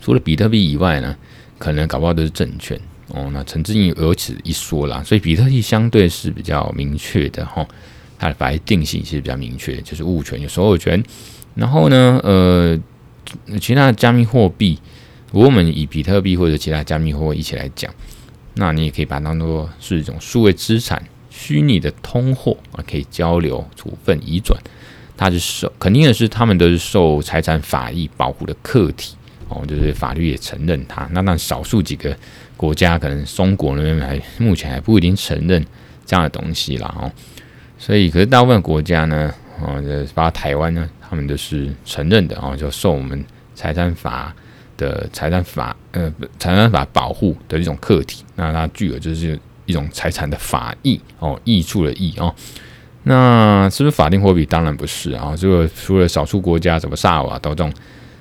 [0.00, 1.16] 除了比特币以外呢，
[1.58, 2.78] 可能搞不好都是证券。
[3.14, 7.64] 哦，那陈志英有此一说啦，所以比特币相对是比较明确的哈，
[8.18, 11.00] 它的法律定性其实比较明确，就是物权有所有权。
[11.54, 12.76] 然后呢，呃，
[13.60, 14.80] 其他的加密货币，
[15.30, 17.88] 如果我们以比特币或者其他加密货币一起来讲，
[18.54, 21.00] 那你也可以把它当做是一种数位资产，
[21.30, 24.60] 虚拟的通货啊，可以交流、处分、移转，
[25.16, 29.14] 它是受肯定的是，他们都是受财产法益保护的客体
[29.48, 31.08] 哦，就是法律也承认它。
[31.12, 32.16] 那那少数几个。
[32.56, 35.64] 国家可能中国那边还目前还不一定承认
[36.06, 37.10] 这样的东西啦哦，
[37.78, 39.82] 所以可是大部分国家呢，哦，
[40.14, 44.34] 包括台湾呢，他们都是承认的哦，就受我们财产法
[44.76, 52.34] 的财产法呃财产法保护的一种客体，那它具有就是一种财产的法益哦，益处的益哦，
[53.02, 54.46] 那是不是法定货币？
[54.46, 57.72] 当然不是啊，这个除了少数国家，什么萨瓦多这种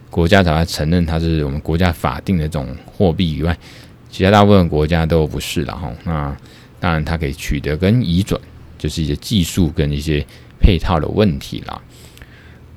[0.09, 3.57] 国家才会承认它是我们国家法定的这种货币以外。
[4.13, 6.38] 其他大部分国家都不是了哈，那
[6.80, 8.39] 当然它可以取得跟移转，
[8.78, 10.23] 就是一些技术跟一些
[10.60, 11.82] 配套的问题啦。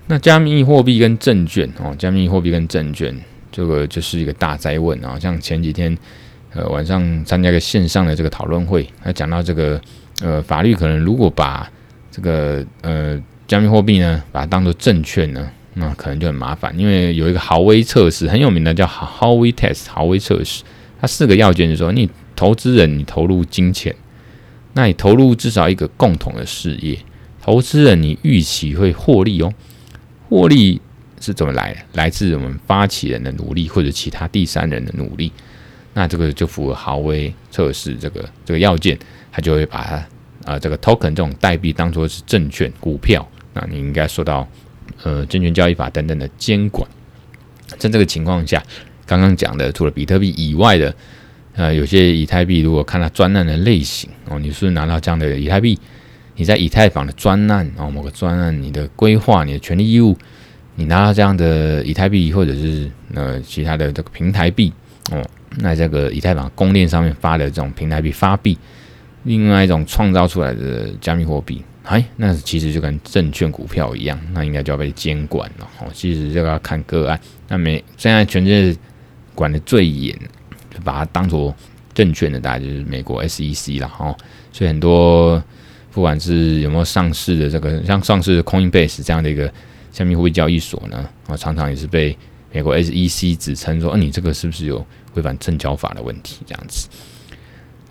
[0.07, 3.14] 那加密货币跟证券哦，加密货币跟证券
[3.53, 5.18] 这个就是一个大哉问啊。
[5.18, 5.94] 像前几天
[6.55, 9.79] 呃晚上参加一个线上的这个讨论会，他讲到这个
[10.22, 11.70] 呃法律可能如果把
[12.11, 20.64] 这个呃加密货币呢把它当做证券呢，那可能就很麻烦，因为有一个豪威测试很有名的叫豪威 test 豪威测试。
[20.98, 23.94] 它四个要件就是说，你投资人你投入金钱，
[24.72, 26.98] 那你投入至少一个共同的事业，
[27.42, 29.52] 投资人你预期会获利哦，
[30.28, 30.80] 获利
[31.20, 31.80] 是怎么来的？
[31.92, 35.30] 来自我们发起人的努力或者其他第三人的努力，
[35.92, 38.98] 那这个就符合豪威测试这个这个要件，
[39.30, 40.06] 他就会把它
[40.50, 44.48] 啊、这个 token 这种代币当作是证券股票，那你应该受到
[45.02, 46.88] 呃证券交易法等等的监管，
[47.76, 48.62] 在这个情况下。
[49.06, 50.94] 刚刚讲的，除了比特币以外的，
[51.54, 55.78] 呃，有些以太币，如果看它专案的类型哦，你是拿到这样的以太币？
[56.34, 60.14] 你在以太坊的专案哦，某个专案，你的规划、你的权利义务，
[60.74, 64.70] 你拿到这样的以太币，或者是呃其他的这个平台币
[65.12, 65.24] 哦，
[65.60, 68.58] 那这个以太坊公链上面发的这种平台币发币，
[69.22, 71.62] 另外一种创造出来的加密货币。
[71.84, 75.86] 哎，那其实就跟证券股票一样，那应该就要被监管了哦。
[75.94, 78.78] 其实这个要看个案，那每现在全世界。
[79.37, 80.12] 管得最严，
[80.75, 81.55] 就把它当做
[81.94, 84.12] 证券的，大概就是美国 SEC 了哈。
[84.51, 85.40] 所以很多
[85.92, 89.53] 不管是有没有上市的这个，像上市的 Coinbase 这样的一个
[89.92, 92.16] 加密货币交易所呢，啊，常常也是被
[92.51, 96.40] 美国 SEC 指称说，啊，你这个是不是有违反证交法的问题？
[96.46, 96.88] 这样子。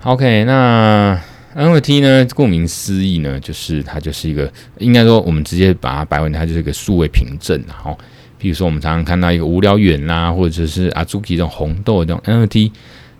[0.04, 1.20] OK，那
[1.56, 2.28] NFT 呢？
[2.36, 7.60] 顾名思义呢，就是它就是一个，应该说我们直接把它摆为它就是一个数位凭证。
[7.68, 7.98] 然后，
[8.38, 12.72] 比如说我们常常看到一个无聊猿啦，或者是阿朱奇这种红豆这种 NFT，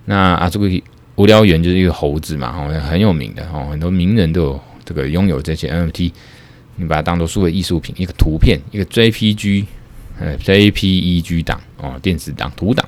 [0.06, 0.84] 那阿朱奇
[1.16, 6.12] 无聊猿就是一个猴子嘛，哦，很有名的哦，很多名人都有这个拥有这些 NFT。
[6.78, 9.66] 你把它当做数位艺术品，一个图片，一个 JPG，
[10.20, 12.86] 呃，JPEG 档哦，电子档、图档。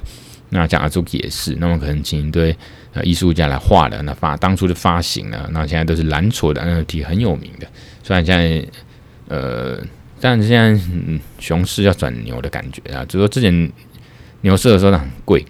[0.50, 2.56] 那像 Azuki 也是，那么可能请一堆
[2.94, 7.68] 呃艺术家来画的，那发当初的发行呢，那现在都是蓝筹的 NFT 很有名的。
[8.04, 8.66] 虽然现在
[9.30, 9.78] 呃，
[10.20, 13.72] 但是现在嗯，熊市要转牛的感觉啊，只是说之前
[14.42, 15.46] 牛市的时候呢很贵，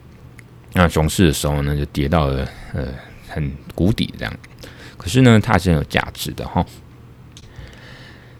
[0.73, 2.85] 那熊市的时候呢就跌到了呃
[3.29, 4.33] 很谷底这样。
[4.97, 6.65] 可是呢，它是很有价值的哈。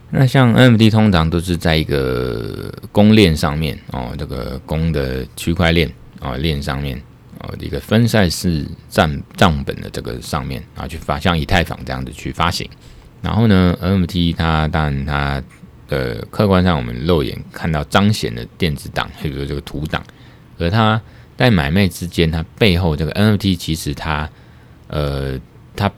[0.09, 7.01] 那像 NFT 通常都是在一个公链上面哦，这个公的区块链啊链上面
[7.39, 12.67] 哦，一个分散式账账本的这个上面啊去发，像以太坊这样子去发行。
[13.21, 15.43] 然后呢，NFT 它当然它
[15.89, 20.03] 呃客观上我们肉眼看到彰显的电子档，比如说这个图档，
[20.57, 21.01] 而它
[21.35, 24.29] 在买卖之间，它背后这个 NFT 其实它
[24.87, 25.39] 呃
[25.75, 25.91] 它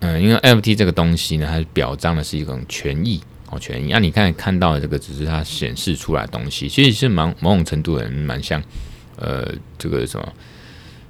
[0.00, 3.58] 呃，因为 NFT 这个东西呢，它表彰的是一种权益哦。
[3.58, 8.62] 权益，那、你看看到的这个只是它显示出来的东西，其实是蛮某种程度的蛮像，
[9.16, 10.32] 呃，这个什么，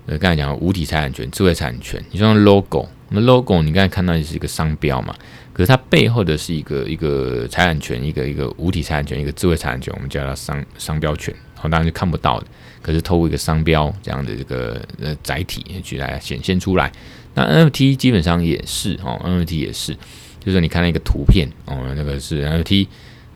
[0.07, 2.03] 呃，刚才讲的无体财产权、智慧财产权。
[2.13, 5.15] 你说 logo，那 logo 你刚才看到的是一个商标嘛？
[5.55, 11.35] 可是它背后的是一个一个财产权，一个一个无体财产权，一个智慧财产权，我们叫它商商标权。
[11.63, 12.47] 我当然是看不到的，
[12.83, 16.93] 可是透过一个商标这样的这个呃载体去来显现出来。
[17.33, 19.97] 那 NFT 基本上也是哦，NFT 也是。
[20.45, 22.87] 就是你看到一个图片哦，那个是 NFT，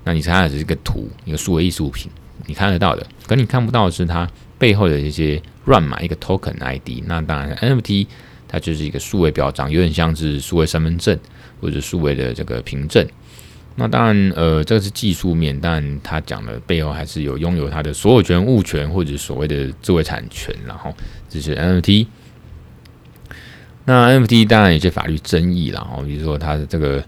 [0.05, 2.11] 那你猜的只是一个图，一个数位艺术品，
[2.45, 4.29] 你看得到的，可你看不到的是它
[4.59, 7.03] 背后的一些乱码，一个 token ID。
[7.07, 8.07] 那当然 NFT
[8.47, 11.19] 它就是一个数位表章，有点像是数位身份证
[11.61, 13.07] 或者数位的这个凭证。
[13.77, 20.93] 那当然，呃，这个是技术面，但他讲的背后还是有拥有他的所有权、物权或者所谓的智慧产权，然后
[21.29, 22.07] 这是 NFT。
[23.85, 27.03] 那 NFT 当然有些法律争议啦，哦，比如说它的这个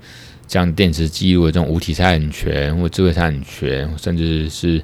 [0.46, 4.80] 像电池记录的这种无体财产权或智慧财产权，甚至是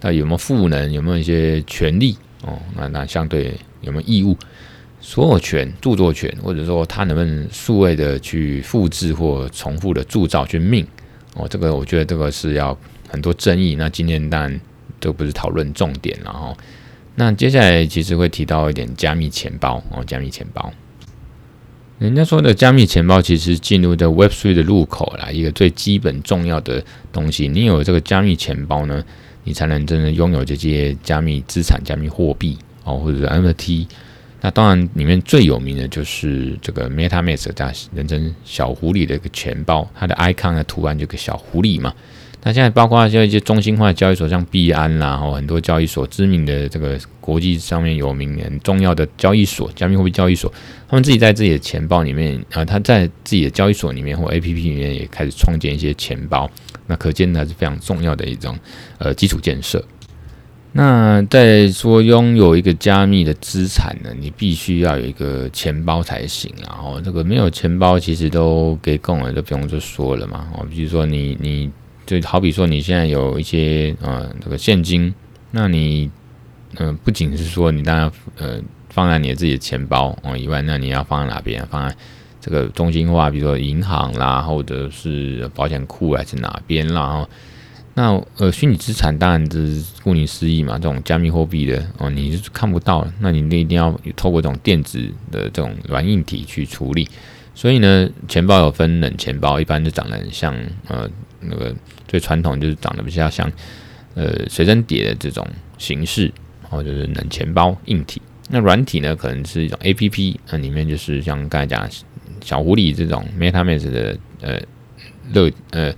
[0.00, 2.58] 它有没有赋能，有没有一些权利哦？
[2.76, 4.36] 那那相对有没有义务？
[5.00, 10.86] 所有权、著作权，或者说它能不能数位的去复制或重复的铸造去命
[11.34, 11.48] 哦？
[11.48, 12.76] 这个我觉得这个是要
[13.08, 13.74] 很多争议。
[13.76, 14.60] 那今天当然
[15.00, 16.54] 这不是讨论重点，然后
[17.14, 20.70] 那接下来其实会提到一点加密钱包哦，加密钱包。
[21.98, 27.48] 人家说的加密钱包其实进入的 Web3 的入口啦，一个最基本重要的东西。
[27.48, 29.02] 你有这个加密钱包呢，
[29.44, 33.86] 你才能真的拥有这些加密资产、加密货币哦，或者是 MT。
[34.42, 41.92] 那当然，里面最有名的就是这个 MetaMask，大人称小狐狸的一个钱包，它的 icon 的图案就个小狐狸嘛。
[42.42, 50.50] 那现在包括像一些中心化的交易所，像币安啦，然后很多交易所知名的这个国际上面有名很重要的交易所，加密货币交易所，
[50.88, 56.50] 他们自己在自己的钱包里面啊，他在自己的交易所里面或 APP 里面也开始创建一些钱包，
[56.86, 58.58] 那可见它是非常重要的一种
[58.96, 59.84] 呃基础建设。
[60.72, 71.70] 那在说拥有一个加密的资产呢，你必须要有一个钱包才行，然后这个没有钱包其实都给供了，就不用就说了嘛，哦，比如说你你。
[72.06, 75.14] 就好比说，你现在有一些呃这个现金，
[75.52, 76.10] 那你
[76.78, 81.64] 嗯、不仅是说你当然呃放在你自己的钱包哦以外，那你要放在哪边？
[81.70, 81.94] 放在
[82.40, 87.00] 这个中心化，比如说银行啦，或者是保险库还是哪边啦？
[87.00, 87.28] 哦，
[88.00, 94.98] 那呃虚拟资产当然就是顾名思义嘛，这种加密货币的哦，你是看不到，那你一定要透过这种电子
[95.30, 97.06] 的这种软硬体去处理。
[97.54, 100.56] 所以呢，钱包有分冷钱包，一般就长得很像
[100.88, 101.06] 呃
[101.40, 101.74] 那个
[102.08, 103.52] 最传统就是长得比较像
[104.14, 106.32] 呃随身碟的这种形式，
[106.62, 108.22] 然后就是冷钱包硬体。
[108.48, 111.86] 那软体呢，可能是一种 APP，那里面就是像刚才讲
[112.42, 114.58] 小狐狸这种 MetaMask 的呃
[115.34, 115.92] 热呃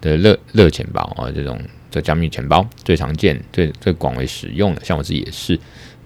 [0.00, 5.58] 的热热钱包啊，这种这加密钱包最常见、最最广为使用的，像我自己也是。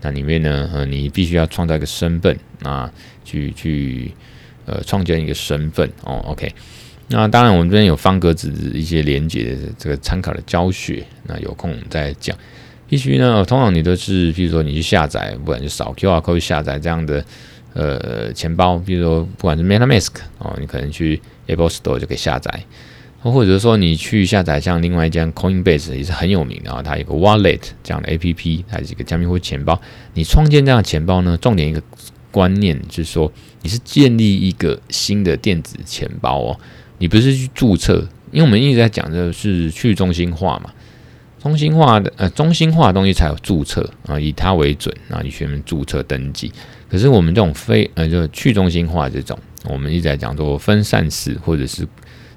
[0.02, 2.92] 那里面呢，呃，你必须要创造一个身份啊，
[3.24, 4.12] 去去。
[4.66, 6.52] 呃，创建一个身份哦，OK。
[7.08, 12.36] 那当然，我们这边有方格子一些连接的这个参考的教学，那有空我们再讲。
[12.86, 17.24] 必须呢，通常你都是，比如说你去下载，不管是扫 QR code 下载这样的
[17.72, 22.62] 呃钱包，比如说不管是 MetaMask 哦，你可能去 Apple Store 就可以下载。
[23.22, 29.78] 或者说你去下载像另外一家 Coinbase 也是很有名的啊，它有个 Wallet 这样的 APP，它是一个加密货币钱包。
[30.14, 31.82] 你创建这样的钱包呢，重点一个
[32.30, 33.30] 观念就是说，
[33.60, 36.58] 你是建立一个新的电子钱包哦，
[36.96, 40.72] 你不是去注册，因为我们一直在讲的是去中心化嘛，
[41.42, 46.50] 中心化的呃中心化的东西才有注册啊，以它为准，然后你全面注册登记。
[46.88, 51.86] 可是我们这种非呃就去中心化这种，我们一直在讲说分散式或者是。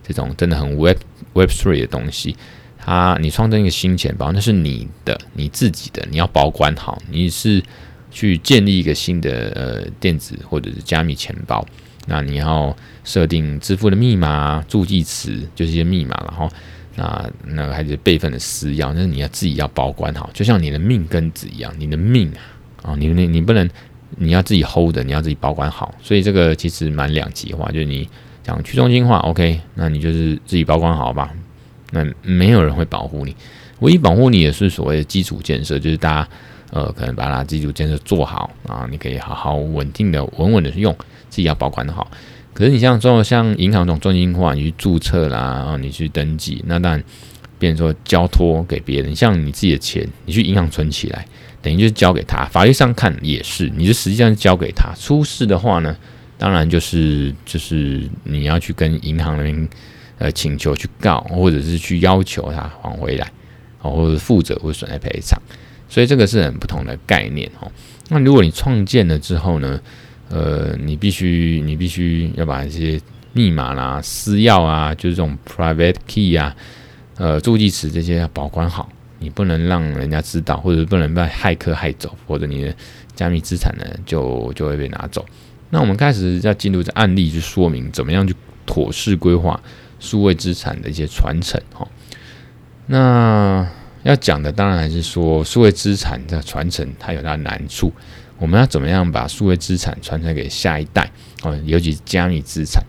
[0.06, 0.98] 这种真的很 Web
[1.34, 2.36] Web Three 的东西，
[2.78, 7.02] 它你创建一个新钱包，那是你的你自己的，你要保管好。
[7.10, 7.64] 你是
[8.12, 11.66] 去建立一个新的呃电子或者是加密钱包，
[12.06, 16.50] 那你要设定支付的密码、助记词，就是一些密码，然后
[16.96, 22.30] 那那个还是备份的私钥，那是你要自己要保管好，就像你的命根子一样，你的命
[22.82, 23.70] 啊，啊，你你你不能
[24.18, 25.96] 你要自己 hold 的，你要自己保管好。
[26.04, 28.10] 所以这个其实蛮两极化，就是你。
[28.44, 31.32] 讲去中心化，OK，那你就是自己保管好吧。
[31.92, 33.36] 那没有人会保护你，
[33.80, 36.28] 唯一保护你也是所谓的基础建设，就是大家
[36.72, 40.92] 呃可能把它基础建设做好啊，你可以好好稳定的、稳稳的用，
[41.30, 42.10] 自己要保管的好。
[42.52, 47.04] 可是你像说像银行这种中心化，你去注册啦，然后你去登记，那当然
[47.58, 49.16] 变成说交托给别人。
[49.16, 51.26] 像你自己的钱，你去银行存起来，
[51.62, 52.44] 等于就是交给他。
[52.46, 54.92] 法律上看也是，你就实际上交给他。
[55.00, 55.96] 出事的话呢？
[56.44, 59.70] 当然，就是就是你要去跟银行那边
[60.18, 63.32] 呃请求去告，或者是去要求他还回来，
[63.82, 65.42] 哦，或者负责或者损害赔偿，
[65.88, 67.72] 所以这个是很不同的概念哦。
[68.10, 69.80] 那如果你创建了之后呢，
[70.28, 73.00] 呃，你必须你必须要把一些
[73.32, 76.54] 密码啦、私钥啊，就是这种 private key 啊，
[77.16, 82.76] 呃，助记词这些要保管好，你不能让人家知道，或者是不能被骇客骇走，或者你的
[83.16, 85.26] 加密资产呢就就会被拿走。
[85.74, 89.60] 那我们开始要进入这案例去说明怎么样去妥适规划
[90.00, 91.88] 数位资产的一些传承哈。
[92.86, 93.68] 那
[94.04, 97.92] 要讲的当然还是说数位资产的传承它有它的难处，
[98.38, 101.10] 我们要怎么样把数位资产传承给下一代
[101.42, 102.84] 哦，尤其是加密资产。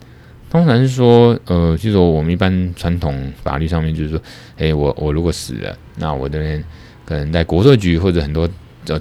[0.51, 4.21] 通常是说，呃，就是说我们一般传统法律上面就是说，
[4.59, 6.63] 诶，我我如果死了，那我这边
[7.07, 8.47] 可能在国税局或者很多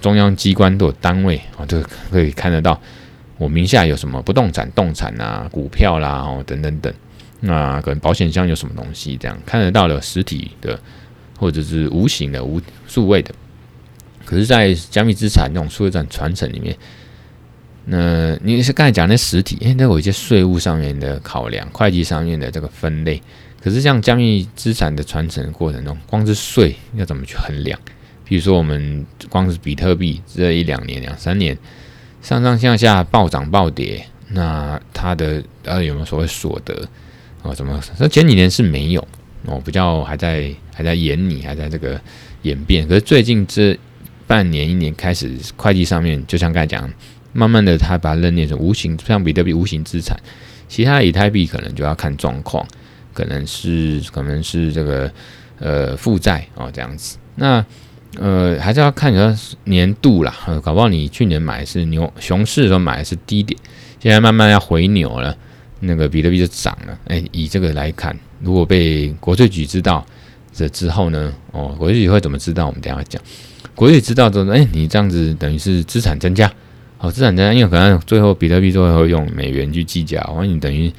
[0.01, 2.79] 中央机关都有单位啊，都可以看得到。
[3.43, 6.93] 我名下有什么不动产、动产啊、股票啦，哦，等等等，
[7.41, 10.79] 那可能保险箱有什么东西，这样看得到的实体的，
[11.37, 13.35] 或者是无形的、无数位的。
[14.23, 16.73] 可是，在加密资产这种数位资产传承里面，
[17.83, 23.21] 那你是刚才讲那实体，诶，那有一些税务上面的考量、会计上面的这个分类。
[23.61, 27.77] 可是，像加密资产的传承过程中，光是税要怎么去衡量？
[28.23, 31.57] 比如说，我们光是比特币这一两年、两三年。
[32.23, 36.73] 上上下下暴涨暴跌，那它的呃有没有所谓所得
[37.43, 37.53] 啊？
[37.53, 37.79] 怎么？
[37.99, 39.07] 那前几年是没有
[39.45, 41.99] 哦，比较还在还在演拟，还在这个
[42.43, 42.87] 演变。
[42.87, 43.77] 可是最近这
[44.25, 46.89] 半年一年开始，会计上面就像刚才讲，
[47.33, 50.17] 慢慢的它把它认定成无形，像比特币无形资产，
[50.69, 52.65] 其他的以太币可能就要看状况，
[53.11, 55.11] 可能是可能是这个
[55.59, 57.17] 呃负债哦这样子。
[57.35, 57.63] 那
[58.19, 63.59] 呃，还是要看你的年度啦，呃，搞不好你去年买是牛熊市的时候买的是低点，
[63.99, 65.35] 现在慢慢要回牛了，
[65.79, 66.95] 那个比特币就涨了。
[67.07, 70.05] 哎，以这个来看，如果被国税局知道
[70.53, 72.67] 这之后呢，哦，国税局会怎么知道？
[72.67, 73.19] 我们等下讲。
[73.73, 76.51] 国税知道之后，哎，你这样子等于是资产增加，
[76.99, 80.93] 哦，资产增加，因为可能最后比特币最后会用美元去计价，完你等于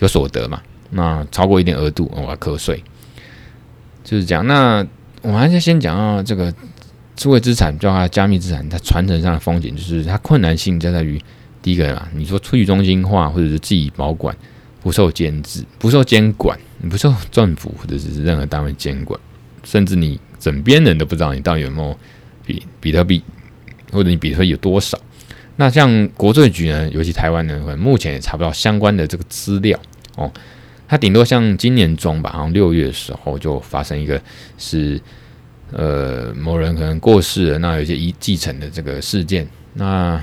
[0.00, 2.82] 有所得嘛，那超过一定额度，我要课税，
[4.02, 4.84] 就是这样那。
[5.26, 6.54] 我们还是先讲到这个
[7.16, 11.20] 数位资产，叫它加密资产，它传承上的风险就是它困难性就在于
[11.60, 14.36] 第一个嘛，你说出去中心化或者是自己保管，
[14.80, 19.18] 不受监制、不受监管，你不受政府或者是任何单位监管，
[19.64, 21.98] 甚至你枕边人都不知道你到底有没有
[22.44, 23.20] 比比特币，
[23.90, 24.96] 或者你比特币有多少。
[25.56, 29.76] 那像国税局呢，尤其台湾呢，可能目前也查不到相关的这个资料
[30.14, 30.30] 哦。
[30.88, 34.20] 它顶多像今年中吧，好像六月的时候就发生一个
[34.56, 35.00] 是，
[35.72, 40.22] 呃，某人可能过世了，那有些遗继承的这个事件，那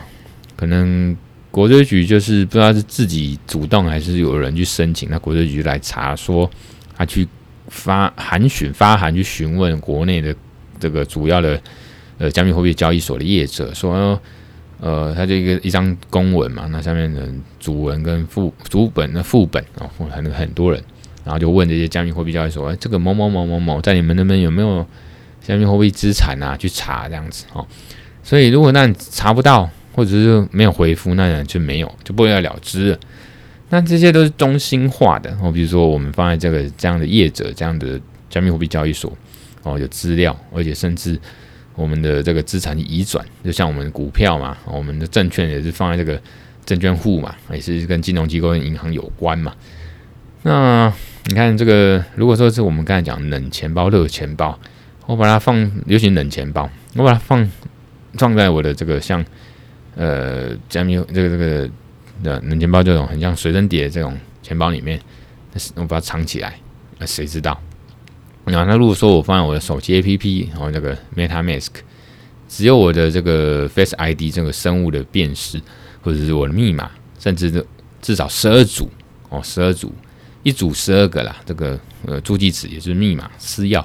[0.56, 1.16] 可能
[1.52, 6.50] 国税局就是不知道是自己主动还是有人去申请，那国税局来查说，
[6.96, 7.28] 他去
[7.68, 10.34] 发函询发函去询问国内的
[10.80, 11.62] 这个主要的
[12.18, 14.20] 呃加密货币交易所的业者说。
[14.86, 17.26] 呃，它就一个一张公文嘛，那上面的
[17.58, 20.84] 主文跟副主本的副本哦，很很多人，
[21.24, 24.86] 然后就问这些加密货币交易所，哎，这个某某某某某在你们那边有没有
[25.42, 26.58] 加密货币资产啊？
[26.58, 27.66] 去查这样子哦。
[28.24, 33.00] 所以如果那查不到，或者是没有回复，那就没有，就不了了之了。
[33.70, 37.98] 那这些都是中心化的哦，比如说我们放在这个这样的业者这样的
[38.30, 39.12] 加密货币交易所
[39.64, 41.18] 哦，有资料，而且甚至
[41.76, 46.22] 我们的这个资产移转，就像我们股票嘛，我们的证券也是放在这个
[46.66, 49.54] 证券户嘛，也是跟金融机构、跟银行有关嘛。
[50.44, 50.92] 那
[51.26, 54.60] 你看这个，如果说是我们刚才讲冷钱包、热钱包，
[55.06, 57.50] 我把它放，尤其冷钱包，我把它放
[58.14, 59.24] 放在我的这个像
[59.96, 61.70] 呃加密这个这个。
[62.22, 64.98] 的冷钱包这种很像随身碟这种钱包里面，
[65.76, 66.58] 我把它藏起来，
[67.00, 67.60] 那谁知道？
[68.46, 71.70] 那那如果说我放在我的手机 APP，然后那个 MetaMask，
[72.48, 75.62] 只有我的这个 Face ID 这个生物的辨识，
[76.02, 77.66] 或者是我的密码，甚至
[78.02, 78.90] 至少十二组
[79.30, 79.94] 哦，十二组，
[80.44, 83.84] 一组十二个啦，这个呃助记词也就是密码私钥，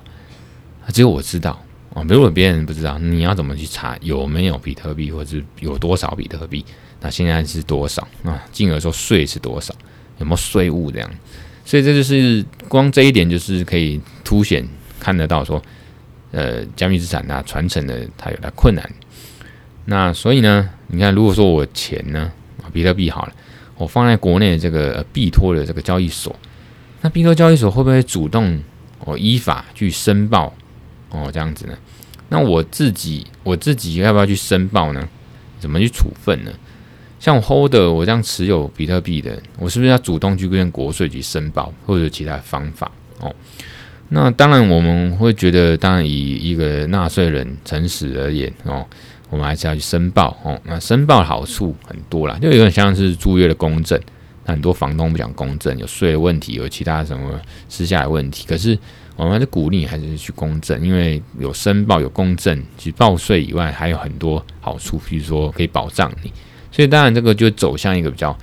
[0.93, 6.65] 只有我知道哦，如果别人不知道，你要怎么去查有没有比特币，或者是有多少比特币？
[7.01, 8.43] 那现在是多少啊？
[8.51, 9.73] 进而说税是多少？
[10.19, 11.09] 有没有税务这样？
[11.69, 14.67] 所以这就是光这一点，就是可以凸显
[14.99, 15.63] 看得到说，
[16.33, 18.91] 呃，加密资产它传承的它有它困难。
[19.85, 22.33] 那所以呢，你看，如果说我钱呢，
[22.73, 23.33] 比特币好了，
[23.77, 26.35] 我放在国内这个币托的这个交易所，
[27.03, 28.59] 那币托交易所会不会主动
[29.01, 30.55] 我依法去申报
[31.11, 31.31] 哦？
[31.31, 31.77] 这样子呢？
[32.31, 35.07] 那我自己我自己要不要去申报呢？
[35.61, 36.51] 怎么去处分呢？
[37.19, 42.91] 像 holder 我这样持有比特币的，我是不是要主动去跟国税局申报，或者其他方法
[43.21, 43.35] 哦？
[44.11, 48.87] 那当然我们会觉得，当然以一个纳税人诚实而言哦，
[49.29, 50.59] 我们还是要去申报哦。
[50.65, 54.01] 那申报好处很多啦，就有点像是租约的公证，
[54.47, 57.39] 那很多房东不讲公证，有税的问题，有其他什么
[57.69, 58.47] 私下的问题。
[58.49, 58.79] 可是
[59.17, 66.33] 我们还是鼓励你还是去公证，因为有申报有公证，其实报税以外还有很多好处，比如说可以保障你。
[66.71, 68.37] 所以当然，这个就走向一个比较，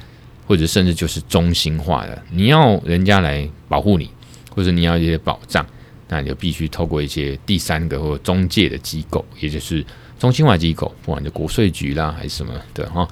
[0.48, 2.22] 或者甚至就是中心化的。
[2.32, 4.10] 你要人家来保护你，
[4.54, 5.66] 或者你要一些保障，
[6.10, 9.86] 那你就必须透过一些第三个或中介的机构，也就是
[10.20, 13.08] 中心化机构，不管是国税局啦还是什么的哈。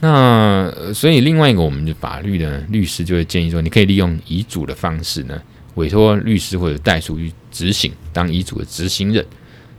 [0.00, 5.40] 那所以另外一个，我们的法律的律师就会建议说，你可以利用遗嘱的方式呢，
[5.74, 9.26] 委托律师或者代书去执行，当遗嘱的执行人。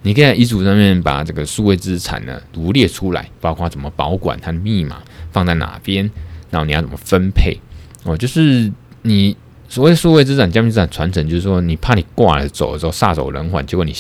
[0.04, 6.10] 你可以在遗嘱上面把这个数位资产呢罗列出来，包括怎么保管它的密码放在哪边，
[6.50, 7.58] 然后你要怎么分配
[8.04, 8.72] 哦，就是
[9.02, 9.36] 你
[9.68, 13.94] 所谓数位资产、加密资产传承，就是说你怕你挂了走了之后撒手人寰，结果你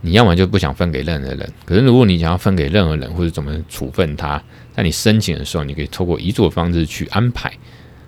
[0.00, 4.42] 你要么就不想分给任何人，可是如果你想要分给任何人或者怎么处分它，
[4.74, 7.52] 在你申请的时候，你可以透过遗嘱的方式去安排，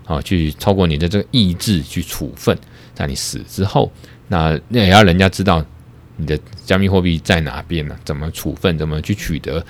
[0.07, 2.57] 啊，去透过你的这个意志去处分，
[2.95, 3.93] 在你死之后，
[4.29, 5.63] 那那也要人家知道。
[6.17, 7.97] 你的加密货币在哪边呢？
[8.05, 8.77] 怎么处分？
[8.79, 9.65] 怎么去取得？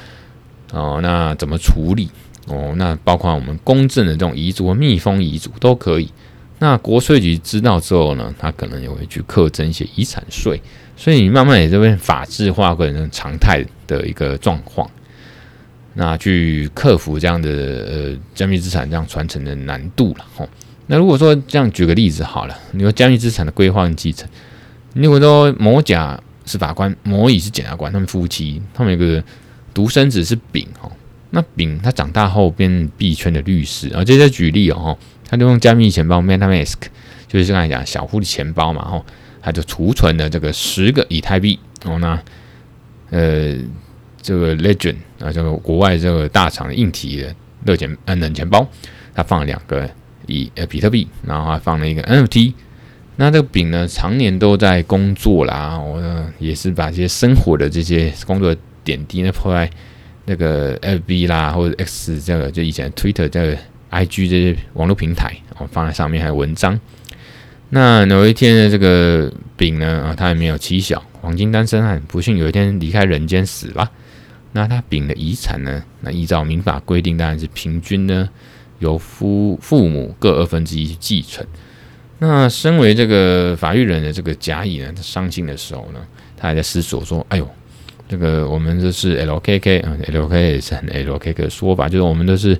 [0.72, 2.10] 哦，那怎么处理？
[2.46, 6.10] 哦，那包括我们公证的这种遗嘱或密封遗嘱都可以。
[6.58, 10.60] 那国税局知道之后呢，他可能也会去课征一些遗产税。
[10.96, 14.88] 所以你慢慢也就会法制化或者常态的一个状况，
[15.94, 20.24] 那去克服这样的呃加密资产这样传承的难度了。
[20.36, 20.48] 哦，
[20.86, 24.28] 那如果说这样举个例子好了，你说加密资产的规划跟继承，
[24.92, 29.22] 你如果说某甲是法官，摩乙是检察官，他们夫妻，他们有个
[29.72, 30.90] 独生子是丙哦。
[31.30, 34.96] 那丙他长大后变币圈的律师，啊，这些举例哦，
[35.28, 36.74] 他就用加密钱包 MetaMask，
[37.26, 39.04] 就是刚才讲小户的钱包嘛，吼，
[39.42, 41.98] 他就储存了这个十个以太币哦。
[41.98, 42.22] 那
[43.10, 43.56] 呃，
[44.22, 47.34] 这个 Legend 啊，这个国外这个大厂的硬体的
[47.64, 48.66] 热钱呃冷钱包，
[49.14, 49.90] 他放了两个
[50.26, 52.52] 以呃比特币，然后还放了一个 NFT。
[53.16, 59.70] 那这个丙呢，常年都在工作啦，我呢也是把这些生活的这些工作点滴呢，放在
[60.24, 63.56] 那个 FB 啦，或者 X 这个就以前 Twitter 这个
[63.90, 66.78] IG 这些网络平台，我放在上面还有文章。
[67.70, 73.90] 那有一天呢，这个丙呢啊，他也没有妻小，黄金单身汉，不幸有一天离开人间死了。
[74.52, 78.28] 那他丙的遗产呢，那依照民法规定，当然是平均呢
[78.80, 81.46] 由夫父母各二分之一继承。
[82.26, 86.00] 那身为这个法律人的这个甲乙呢，他伤心的时候呢，
[86.36, 87.48] 他还在思索说：“哎呦，
[88.08, 92.58] 这个我们这是 LKK 啊，LKK 是很 LKK 的说法，就是我们都是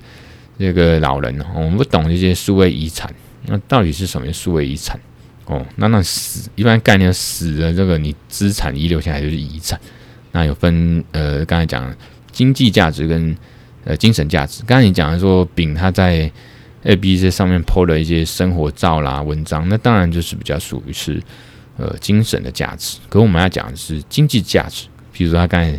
[0.58, 3.12] 这个老人，我们不懂这些数位遗产。
[3.46, 5.00] 那到底是什么数位遗产？
[5.46, 9.80] 哦，那那死一般概念死的这个你资产遗留下来就是遗产。
[10.32, 11.94] 那有分呃，刚才讲
[12.32, 13.36] 经济价值跟
[13.84, 14.62] 呃精神价值。
[14.66, 16.30] 刚才你讲的说丙他在。
[16.84, 21.22] A、B 这上面 PO 了一些生活照啦、文章，那当然就是比较属于是
[21.76, 22.98] 呃精神的价值。
[23.08, 25.72] 可我们要讲的是经济价值，比如说他刚才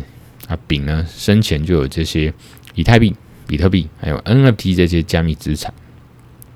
[0.48, 2.32] 啊丙呢生前就有这些
[2.74, 3.14] 以太币、
[3.46, 5.72] 比特币，还有 NFT 这些加密资产。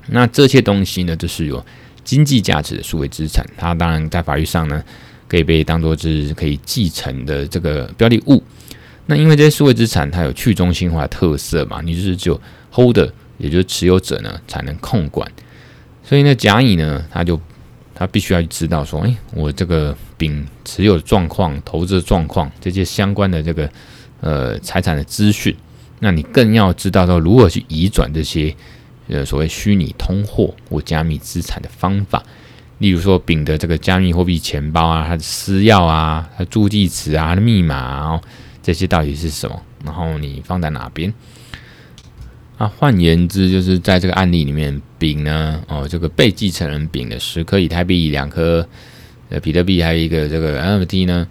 [0.09, 1.65] 那这些东西呢，就是有
[2.03, 4.83] 经济价值的数位资产，它当然在法律上呢，
[5.29, 8.43] 可以被当作是可以继承的这个标的物。
[9.07, 12.41] 那因为这些数位资产它有去中心化特色嘛，你就是只有
[12.73, 12.99] hold
[13.41, 15.29] 也就是持有者呢才能控管。
[16.05, 17.41] 所以呢，甲乙呢，他就
[17.95, 23.69] 他必须要知道说，哎，我这个丙持有的状况、投资的状况这些相关的这个
[24.21, 25.57] 呃财产的资讯。
[25.99, 28.55] 那你更要知道说如何去移转这些
[29.09, 32.23] 呃所谓虚拟通货或加密资产的方法。
[32.79, 38.21] 例如说，丙的这个加密货币钱包啊，它的私钥啊，它的助记词啊，它的密码啊，
[38.63, 39.63] 这些到底是什么？
[39.85, 41.13] 然后你放在哪边？
[42.61, 48.69] 啊，换言之，就是在这个案例里面，丙呢，哦，这个被继承人丙的十颗以太币、两颗
[49.31, 51.27] 呃比特币，还有一个这个 NFT 呢，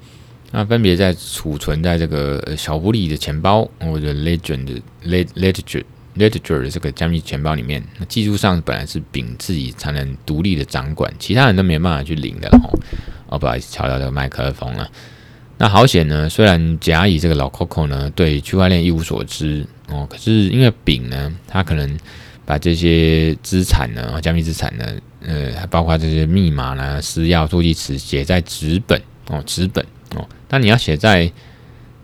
[0.49, 5.83] 那分别在储存在这个小布利的钱包或者 Legend Ledger。
[6.17, 12.79] Ledger 的这个加密钱包里面，那技术上本来是丙自己才能独立的掌管，其他人都没办法去领的哦。
[13.27, 14.89] 哦，不好意思，敲到这个麦克风了。
[15.59, 21.99] 那好险呢，虽然甲乙这个老 Coco 呢对区块链一无所知哦，可是因为丙呢，他可能
[22.45, 24.85] 把这些资产呢，加密资产呢，
[25.21, 29.85] 呃，包括这些密码呢、私钥、助记词写在纸本哦，纸本
[30.15, 31.31] 哦，但你要写在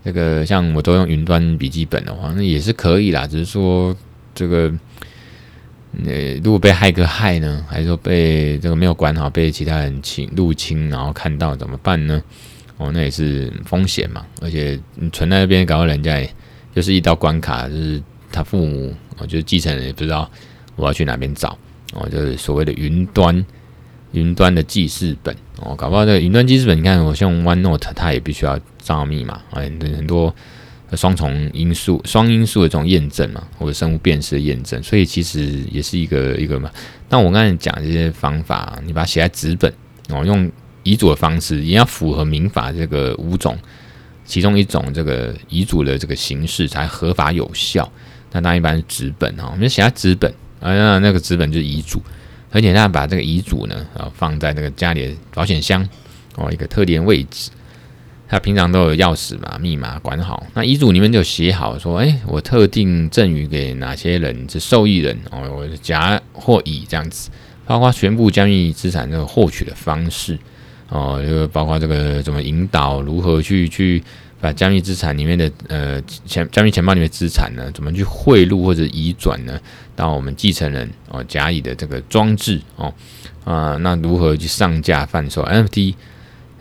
[0.04, 3.96] 这个像我都用云端笔记本的话，那也是可以啦，只是说。
[4.38, 4.70] 这个，
[6.06, 12.22] 呃，如果被骇客害呢，还是说被这个没有管好，被其他人侵入侵，然后看到怎么办呢？
[12.78, 14.26] 哦，那也是风险嘛。
[14.42, 16.30] 而且你存在那边，搞到人家也
[16.74, 18.02] 就是一道关卡，就是
[18.32, 20.30] 他父母，哦，就是继承人也不知道
[20.76, 21.58] 我要去哪边找。
[21.94, 23.46] 哦，就是所谓的云端
[24.12, 25.36] 云端的记事本。
[25.62, 30.34] 哦，搞不好这云端记事本，你看我像 OneNote，它也必须要账号密码，哎，很多。
[30.96, 36.72] 双重因素、双因素的这种验证嘛，或者生物辨识的验证，所以其实也是一个一个嘛。
[37.10, 39.74] 那我刚才讲这些方法，你把它写在纸本
[40.10, 40.50] 哦，用
[40.86, 43.58] 遗嘱的方式，也要符合民法这个五种，
[44.24, 47.92] 其中一种这个遗嘱的这个形式才合法有效。
[48.32, 50.32] 那当然一般是纸本哦，我们写下纸本，
[50.62, 52.02] 啊，那那个纸本就是遗嘱，
[52.52, 55.86] 而且他把这个遗嘱呢，啊，放在那个家里的保险箱
[56.36, 57.50] 哦，一个特定位置。
[58.28, 60.48] 他平常都有钥匙嘛，密码管好。
[60.56, 67.30] 那遗嘱里面就写好说，哎，我特定赠与给哪些人是受益人哦，我甲或乙这样子，
[67.66, 70.38] 包括全部加密资产这个获取的方式
[70.90, 74.04] 哦，就包括这个怎么引导，如何去去
[74.40, 79.60] 把加密资产里面的呃钱加密钱包里面资产呢，怎么去汇入或者移转呢
[79.96, 82.94] 到我们继承人哦甲乙的这个装置哦
[83.46, 85.94] 啊、那如何去上架贩售 NFT？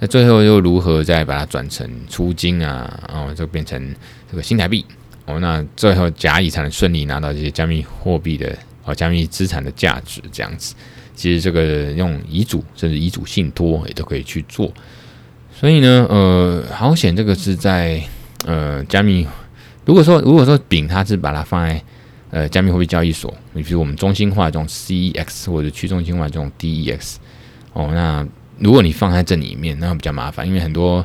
[0.01, 3.09] 那最后又如何再把它转成出金啊？
[3.11, 3.95] 哦，就变成
[4.31, 4.85] 这个新台币
[5.25, 5.41] 哦。
[5.41, 8.55] 那最后甲乙才能顺利拿到这些加密货币的
[8.85, 10.75] 哦，加密资产的价值这样子。
[11.15, 14.73] 其实这个用遗嘱甚至遗嘱信托也都可以去做。
[15.53, 18.03] 所以呢，呃，好险这个是在
[18.45, 19.27] 呃加密。
[19.85, 21.83] 如果说如果说丙他是把它放在
[22.31, 27.17] 呃加密货币交易所，你比如我们中心化这种 CEX 或者去中心化这种 DEX
[27.73, 28.27] 哦，那。
[28.57, 31.05] 如果你放在这里面，那比较麻烦，因为很多，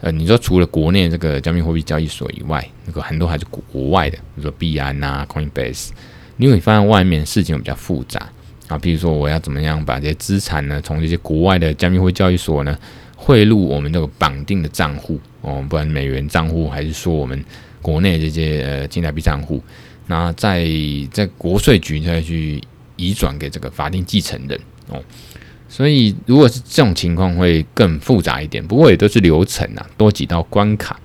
[0.00, 5.90] 呃，你说除了国内这个加密货币交易所以外，那个很多还是国外的，比如说币安呐、Coinbase，
[6.38, 8.28] 因为你放在外面，事情比较复杂
[8.68, 8.78] 啊。
[8.78, 12.78] 比如说，我要怎么样把这些资产呢，从这些国外的加密货币交易所呢，
[13.16, 17.44] 汇入我们这个绑定的账户哦，不管美元账户还是说我们
[17.82, 19.62] 国内这些呃金台币账户，
[20.06, 20.66] 那在
[21.10, 22.62] 在国税局再去
[22.96, 24.58] 移转给这个法定继承人
[24.88, 25.02] 哦。
[25.70, 28.66] 所以，如果是这种情况，会更复杂一点。
[28.66, 30.98] 不过也都是流程啊，多几道关卡。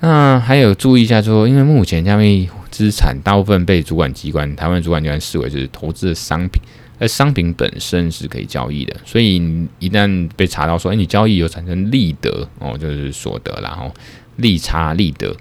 [0.00, 6.60] 那还有注意一下说，因为目前加密资产大部分被主管机关、台湾主管机关视为是投资的商品，
[6.98, 8.94] 而商品本身是可以交易的。
[9.04, 9.36] 所以
[9.78, 13.92] 一旦被查到说，哎，你交易有产生利得哦，就是所得，然后
[14.36, 15.34] 利差利得，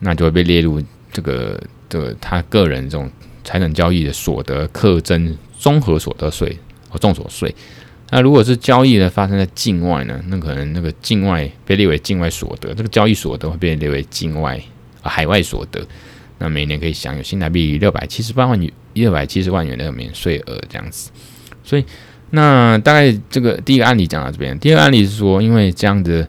[0.00, 0.82] 那就会被列入
[1.12, 3.10] 这个这个他个人这种
[3.44, 7.54] 财产交易的所得课征综合所得税和综所税。
[8.10, 14.58] 那如果是交易呢发生在境外呢，那可能那个境外被列为境外所得，这个交易所得会被列为境外
[15.02, 15.86] 啊海外所得，
[16.38, 21.10] 那每年可以享有新台币六百七十八万元，六百七十万元的免税额这样子。
[21.62, 21.84] 所以
[22.30, 26.26] 那大概这个第一个案例讲到这边，第二个案例是说，因为这样的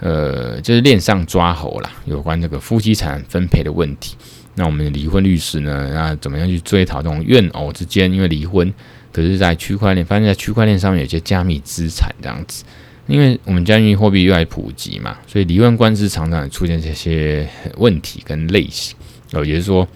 [0.00, 4.16] 呃就是链上抓猴啦，有关这个夫妻产分配的问题，
[4.54, 8.72] 那我们离婚律师呢，那怎么样去追讨这种怨偶之间因为离婚？
[9.12, 12.62] 可是，在区块链，发现在区块链上面有些加密资产这样子，
[13.08, 18.96] 因为我们加密货币越来越普及嘛，所以离婚官司常常出现这些问题跟类型。
[19.32, 19.86] 哦，也就是说，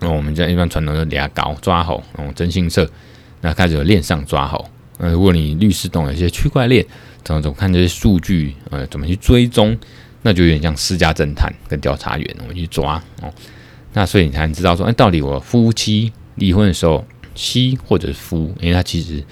[0.00, 2.88] 那，我们在一般传统的俩搞抓猴，哦，征信社
[3.40, 4.68] 那开始有链上抓好。
[4.98, 6.84] 呃，如果你律师懂一些区块链，
[7.22, 9.76] 怎么怎么看这些数据，呃，怎么去追踪，
[10.22, 13.32] 那就有点像私家侦探跟调查员，我们去抓哦。
[13.92, 17.04] 那所以你才能知道说，哎，到底我夫妻离婚的时候，
[17.34, 19.22] 妻或者是夫，因为他其实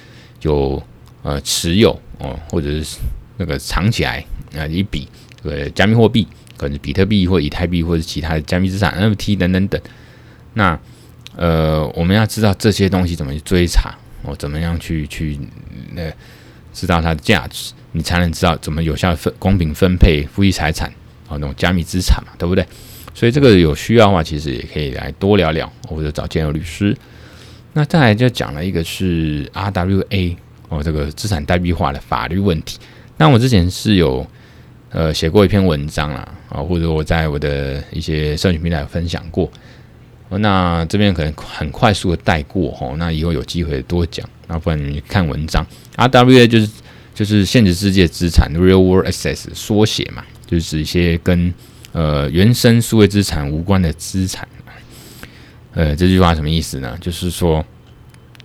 [0.42, 0.82] 有
[1.22, 2.98] 呃持有哦，或者是
[3.38, 4.24] 那个藏起来
[4.56, 5.08] 啊一笔
[5.42, 6.28] 呃加密货币，
[6.64, 9.80] 可能比特币或以太币或者其他的加密资产 NFT 等等等。
[10.54, 10.78] 那
[11.36, 13.94] 呃，我们要知道这些东西怎么去追查。
[14.22, 15.38] 我怎么样去去
[15.94, 16.10] 呃
[16.72, 20.88] 知道它的价值，你才能知道怎么有效分公平分配夫妻财产
[21.28, 22.66] 啊，那种加密资产嘛，对不对？
[23.12, 26.96] 所以这个有需要的话，其实也可以来多聊聊，或者找建友律师。
[27.74, 30.36] 那再来就讲了一个是 RWA
[30.70, 32.78] 哦，这个资产代币化的法律问题。
[33.18, 34.26] 那我之前是有
[34.94, 39.50] 呃写过一篇文章啦，啊，或者我在我的一些社群平台有分享过。
[40.30, 44.28] 那这边可能很快速的带过吼，那以后有机会多讲。
[44.48, 45.64] 那不然你看文章
[45.96, 46.70] ，RWA 就是
[47.14, 51.52] 就是现实世界资产 （Real World Assets） 缩写嘛，就是一些跟
[51.92, 54.48] 呃原生数位资产无关的资产。
[55.74, 56.96] 呃，这句话什么意思呢？
[57.00, 57.64] 就是说，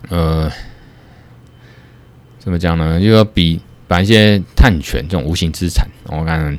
[0.08, 0.50] 呃，
[2.38, 3.00] 怎么讲呢？
[3.00, 3.60] 就要比
[3.90, 6.56] 把一些碳权这种无形资产，我看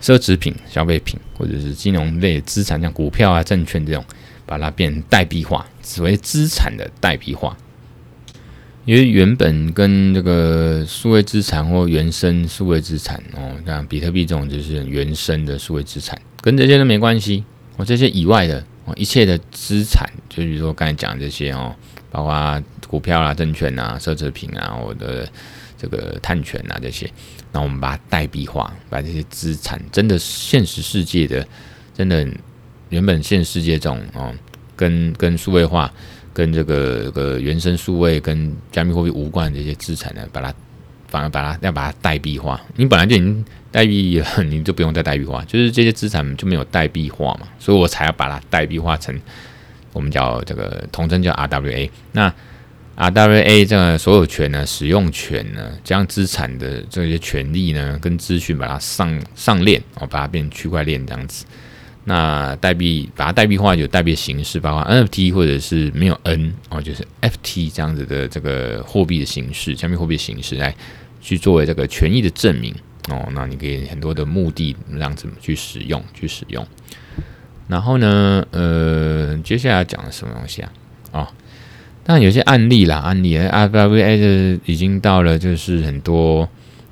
[0.00, 4.02] 奢侈品、消费品或者是金融类资产，像股票啊、证券这种。
[4.46, 7.56] 把它变代币化，所谓资产的代币化，
[8.84, 17.42] 因为原本跟这个数位资产或原生数位资产哦，像比特币这种就是原生的数位资产，跟这些都没关系。
[17.78, 21.74] 哦，这些以外的哦，一切的资产，就比如说刚才讲这些哦，
[22.10, 25.26] 包括股票啊、证券啊、奢侈品啊，我的
[25.84, 27.10] 这个碳权啊这些，
[27.52, 31.46] 那我们把它代币化，把这些资产真的现实世界的
[31.92, 32.26] 真的。
[32.90, 34.32] 原本现实世界中哦，
[34.76, 35.92] 跟跟数位化、
[36.32, 40.54] 跟这个这个原生数位、跟加密货币无关的这些资产呢，把它
[41.08, 42.60] 反而把它要把它代币化。
[42.76, 49.18] 你本来就已经代币了，你就不用再代币化，就是这些资产就没有代币化嘛，所以我才要把它代币化成
[49.92, 51.90] 我们叫这个统称叫 RWA。
[52.12, 52.32] 那
[52.96, 61.44] RWA 这个所有权呢、使用权呢，将资产的这些权利呢跟资讯把它上上链哦，把它变成区块链这样子。
[62.04, 70.74] 那代币把它代币化，有代币的形式，包括 NFT 或者是没有 N 哦，就是 FT 这样子的这个货币的形式，加密货币的形式来
[71.20, 72.74] 去作为这个权益的证明
[73.08, 73.26] 哦。
[73.32, 76.64] 那你可以很多的目的让怎么去使用去使用。
[77.66, 80.72] 然后呢，呃，接下来讲的什么东西啊？
[81.12, 81.28] 哦，
[82.04, 86.48] 但有些案例啦，案例 RWA 的已经到了，就是很多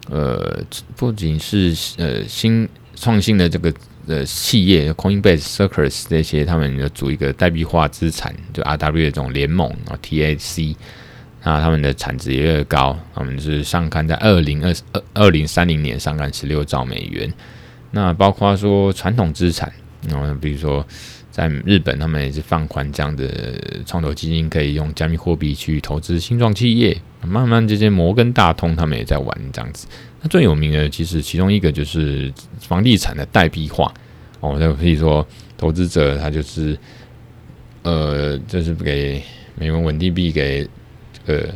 [0.08, 0.60] 呃，
[0.96, 3.72] 不仅是呃新创新的这个。
[4.08, 10.74] 呃企业，Coinbase、Circus 这些，他们有组一个代币化资产，就 RWA 这种联盟啊，TAC，
[11.44, 17.32] 那他们的产值也越高，他们是上看在二零二二二零三零年上看十六兆美元。
[17.92, 19.72] 那包括说传统资产，
[20.08, 20.84] 然后比如说
[21.32, 23.26] 在日本，他们也是放宽这样的
[23.84, 26.96] 创投基金，可以用加密货币去投资新创企业。
[27.22, 29.86] 慢慢这些摩根大通他们也在玩这样子。
[30.20, 33.92] 那最有名的，其实其中一个就是房地产的代币化
[34.40, 34.56] 哦。
[34.60, 35.26] 那可以说，
[35.56, 36.76] 投资者他就是，
[37.82, 39.22] 呃，就是给
[39.54, 40.68] 美元稳定币给
[41.12, 41.54] 这个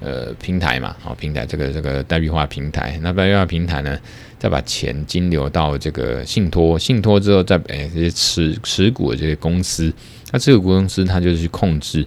[0.00, 2.98] 呃平台嘛，哦平台这个这个代币化平台。
[3.02, 3.98] 那代币化平台呢，
[4.38, 9.92] 再把钱金流到这个信托，信托之后再哎这些持持股的这些公司，
[10.32, 12.06] 那持股公司它就是去控制。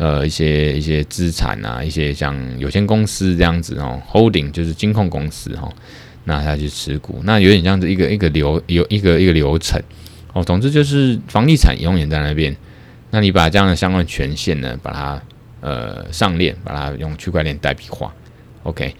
[0.00, 5.68] 呃，一些一些资产啊，一些像有限公司这样子哦，holding 就是金控公司哈，
[6.22, 9.82] 那它去持股，那有点像是一个一个流有一个一个流程
[10.32, 10.44] 哦。
[10.44, 12.56] 总之就是房地产永远在那边，
[13.10, 15.20] 那你把这样的相关权限呢，把它
[15.60, 18.14] 呃上链，把它用区块链代币化
[18.62, 18.94] ，OK。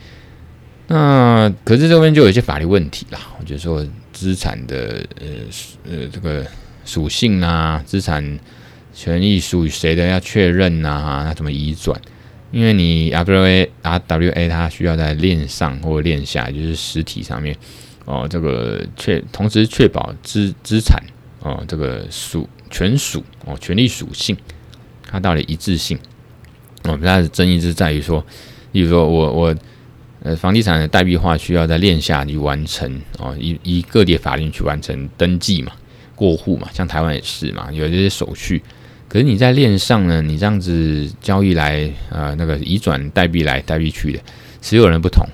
[0.86, 5.26] 那可是这边就有一些法律问题啦，我觉得说资产的呃
[5.90, 6.46] 呃这个
[6.84, 8.38] 属性啊，资产。
[8.94, 11.22] 权益属于谁的要确认呐、啊？
[11.24, 11.96] 那怎么移转？
[12.50, 17.56] 因为你 RWA RWA 它需要在链上或链下，就是实体上面
[18.06, 21.00] 哦，这个确同时确保资资产
[21.38, 24.36] 哦，这个属权属哦，权利属性
[25.08, 25.96] 它到底一致性。
[26.84, 28.24] 我们它的争议是在于说，
[28.72, 29.56] 例如说我我
[30.22, 35.72] 呃房地产的代币化需要在链下去完成哦，以以个别法令去完成登记嘛、
[36.14, 38.62] 过户嘛，像台湾也是嘛，有这些手续。
[39.08, 44.20] 可是你在链上呢，你这样子交易来，呃，那个移转代币来代币去的，
[44.60, 45.26] 持有人不同，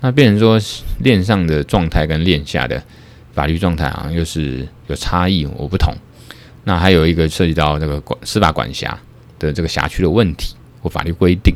[0.00, 0.60] 那变成说
[0.98, 2.82] 链上的状态跟链下的
[3.32, 5.94] 法律状态好像又是有差异，我不同。
[6.64, 8.98] 那还有一个涉及到这个管司法管辖
[9.38, 11.54] 的这个辖区的问题或法律规定。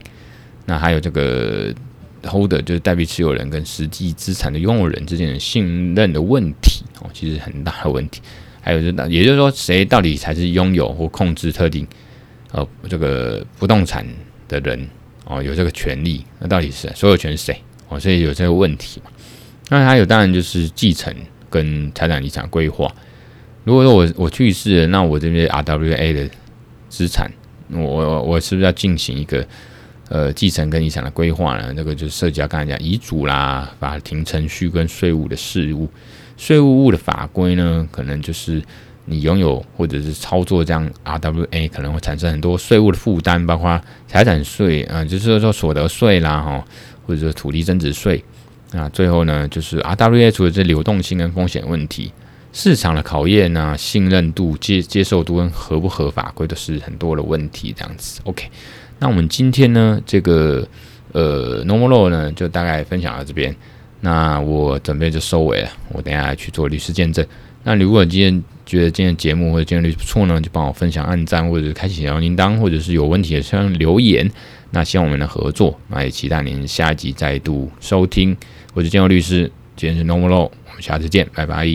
[0.64, 1.74] 那还有这个
[2.22, 8.22] holder 就是代币持有人跟实际资产的拥有人之间的信任的问题哦，其实很大的问题。
[8.60, 11.86] 还有就是，也就是说，谁到底才是拥有或控制特定
[12.50, 14.04] 呃这个不动产
[14.48, 14.88] 的人
[15.24, 15.40] 哦？
[15.40, 17.56] 有这个权利，那到底是所有权是谁
[17.88, 18.00] 哦？
[18.00, 19.10] 所以有这个问题嘛？
[19.68, 21.14] 那还有当然就是继承
[21.48, 22.92] 跟财产遗产规划。
[23.62, 26.28] 如果说我我去世了，那我这边 RWA 的
[26.88, 27.32] 资产，
[27.72, 29.46] 我我我是不是要进行一个
[30.08, 31.74] 呃继承跟遗产的规划呢？
[31.74, 35.88] 这个就涉及到刚才讲遗嘱啦、法庭程序跟税务的事务。
[36.36, 38.62] 税务务的法规呢，可能就是
[39.06, 46.64] 你拥有或者是操作这样 RWA，可能会产生很多税务的负担，包括财产税啊、就是说所得税啦，哈，
[47.06, 48.22] 或者说土地增值税
[48.72, 48.88] 啊。
[48.90, 52.12] 最后呢，就是 RWA 除了这流动性跟风险问题，
[52.58, 57.70] 市场的考验啊，信任度、接接受度跟合不合法规都是很多的问题。
[57.76, 58.48] 这样子，OK。
[58.98, 60.66] 那我们今天呢，这个
[61.12, 63.54] 呃 Normal Law 呢，就大概分享到这边。
[64.00, 67.22] 那我准备就收尾了，我等下去做律师见证。
[67.62, 74.26] 那如果今天觉得今天节目或者今天律师不错呢，就帮我分享、按赞或者开启小铃铛，或者是有问题的向留言。
[74.70, 78.34] 那希望我们的合作，那也期待您下一集再度收听。
[78.72, 81.66] 我是建佑律师，今天是 Normal Law，我们下次见，拜拜。